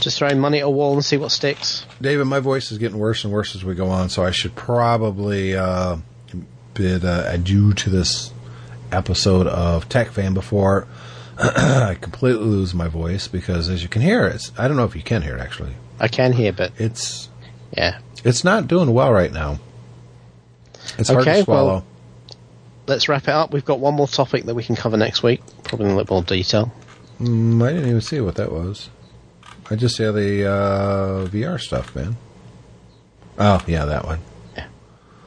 [0.00, 1.84] Just throwing money at a wall and see what sticks.
[2.00, 4.54] David, my voice is getting worse and worse as we go on, so I should
[4.54, 5.96] probably uh,
[6.74, 8.32] bid uh, adieu to this
[8.92, 10.86] episode of Tech Fan before
[11.38, 14.96] I completely lose my voice because, as you can hear, it's I don't know if
[14.96, 15.72] you can hear it actually.
[15.98, 17.28] I can hear, but It's
[17.76, 17.98] yeah.
[18.24, 19.58] it's not doing well right now.
[20.98, 21.66] It's hard to swallow.
[21.66, 21.84] well-
[22.90, 23.52] Let's wrap it up.
[23.52, 26.16] We've got one more topic that we can cover next week, probably in a little
[26.16, 26.72] more detail.
[27.20, 28.90] Mm, I didn't even see what that was.
[29.70, 32.16] I just saw the uh, VR stuff, man.
[33.38, 34.18] Oh yeah, that one.
[34.56, 34.66] Yeah.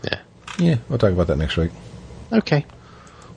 [0.04, 0.20] Yeah,
[0.60, 1.72] Yeah, we'll talk about that next week.
[2.34, 2.66] Okay.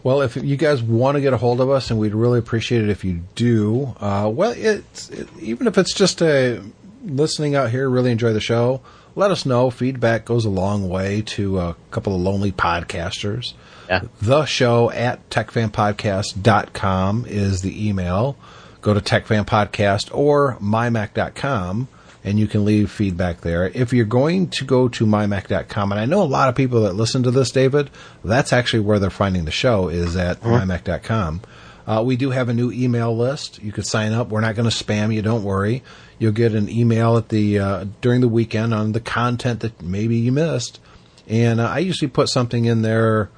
[0.02, 2.82] Well, if you guys want to get a hold of us, and we'd really appreciate
[2.82, 3.94] it if you do.
[4.00, 6.60] Uh, well, it's it, even if it's just a
[7.04, 8.80] listening out here, really enjoy the show.
[9.14, 9.70] Let us know.
[9.70, 13.54] Feedback goes a long way to a couple of lonely podcasters.
[13.88, 14.02] Yeah.
[14.20, 18.36] The show at techfanpodcast.com is the email.
[18.80, 21.88] Go to techfanpodcast or mymac.com
[22.26, 23.68] and you can leave feedback there.
[23.68, 26.94] If you're going to go to mymac.com, and I know a lot of people that
[26.94, 27.88] listen to this, David,
[28.24, 31.42] that's actually where they're finding the show is at mymac.com.
[31.86, 33.62] Uh, we do have a new email list.
[33.62, 34.28] You could sign up.
[34.28, 35.22] We're not going to spam you.
[35.22, 35.84] Don't worry.
[36.18, 40.16] You'll get an email at the uh, during the weekend on the content that maybe
[40.16, 40.80] you missed.
[41.28, 43.30] And uh, I usually put something in there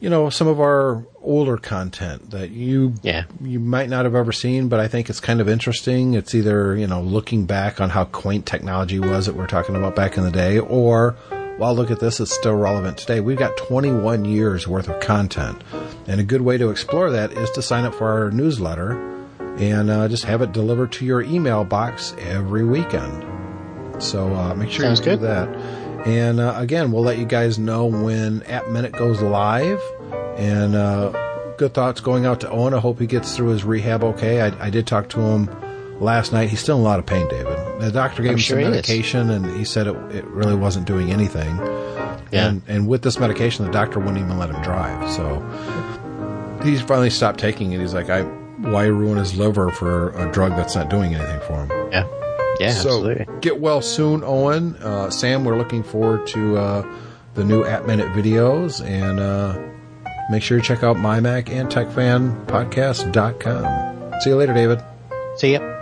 [0.00, 3.24] you know some of our older content that you Yeah.
[3.42, 6.74] you might not have ever seen but i think it's kind of interesting it's either
[6.76, 10.24] you know looking back on how quaint technology was that we're talking about back in
[10.24, 11.16] the day or
[11.58, 13.20] wow, look at this, it's still relevant today.
[13.20, 15.62] We've got 21 years worth of content.
[16.06, 18.92] And a good way to explore that is to sign up for our newsletter
[19.58, 23.26] and uh, just have it delivered to your email box every weekend.
[24.02, 25.20] So uh, make sure Sounds you do good.
[25.28, 25.48] that.
[26.06, 29.80] And uh, again, we'll let you guys know when App Minute goes live.
[30.36, 31.10] And uh,
[31.56, 32.72] good thoughts going out to Owen.
[32.72, 34.40] I hope he gets through his rehab okay.
[34.40, 35.50] I, I did talk to him
[36.00, 36.48] last night.
[36.48, 37.58] He's still in a lot of pain, David.
[37.80, 40.86] The doctor gave I'm him sure some medication, and he said it, it really wasn't
[40.86, 41.56] doing anything.
[42.32, 42.48] Yeah.
[42.48, 45.10] And, and with this medication, the doctor wouldn't even let him drive.
[45.10, 45.40] So
[46.62, 47.80] he's finally stopped taking it.
[47.80, 48.22] He's like, I
[48.60, 51.92] why ruin his liver for a drug that's not doing anything for him?
[51.92, 52.19] Yeah.
[52.60, 53.26] Yeah, so absolutely.
[53.40, 54.76] get well soon, Owen.
[54.76, 56.84] Uh, Sam, we're looking forward to uh,
[57.34, 59.58] the new App Minute videos, and uh,
[60.30, 64.20] make sure you check out MyMac and TechFanPodcast.com.
[64.20, 64.82] See you later, David.
[65.36, 65.79] See ya.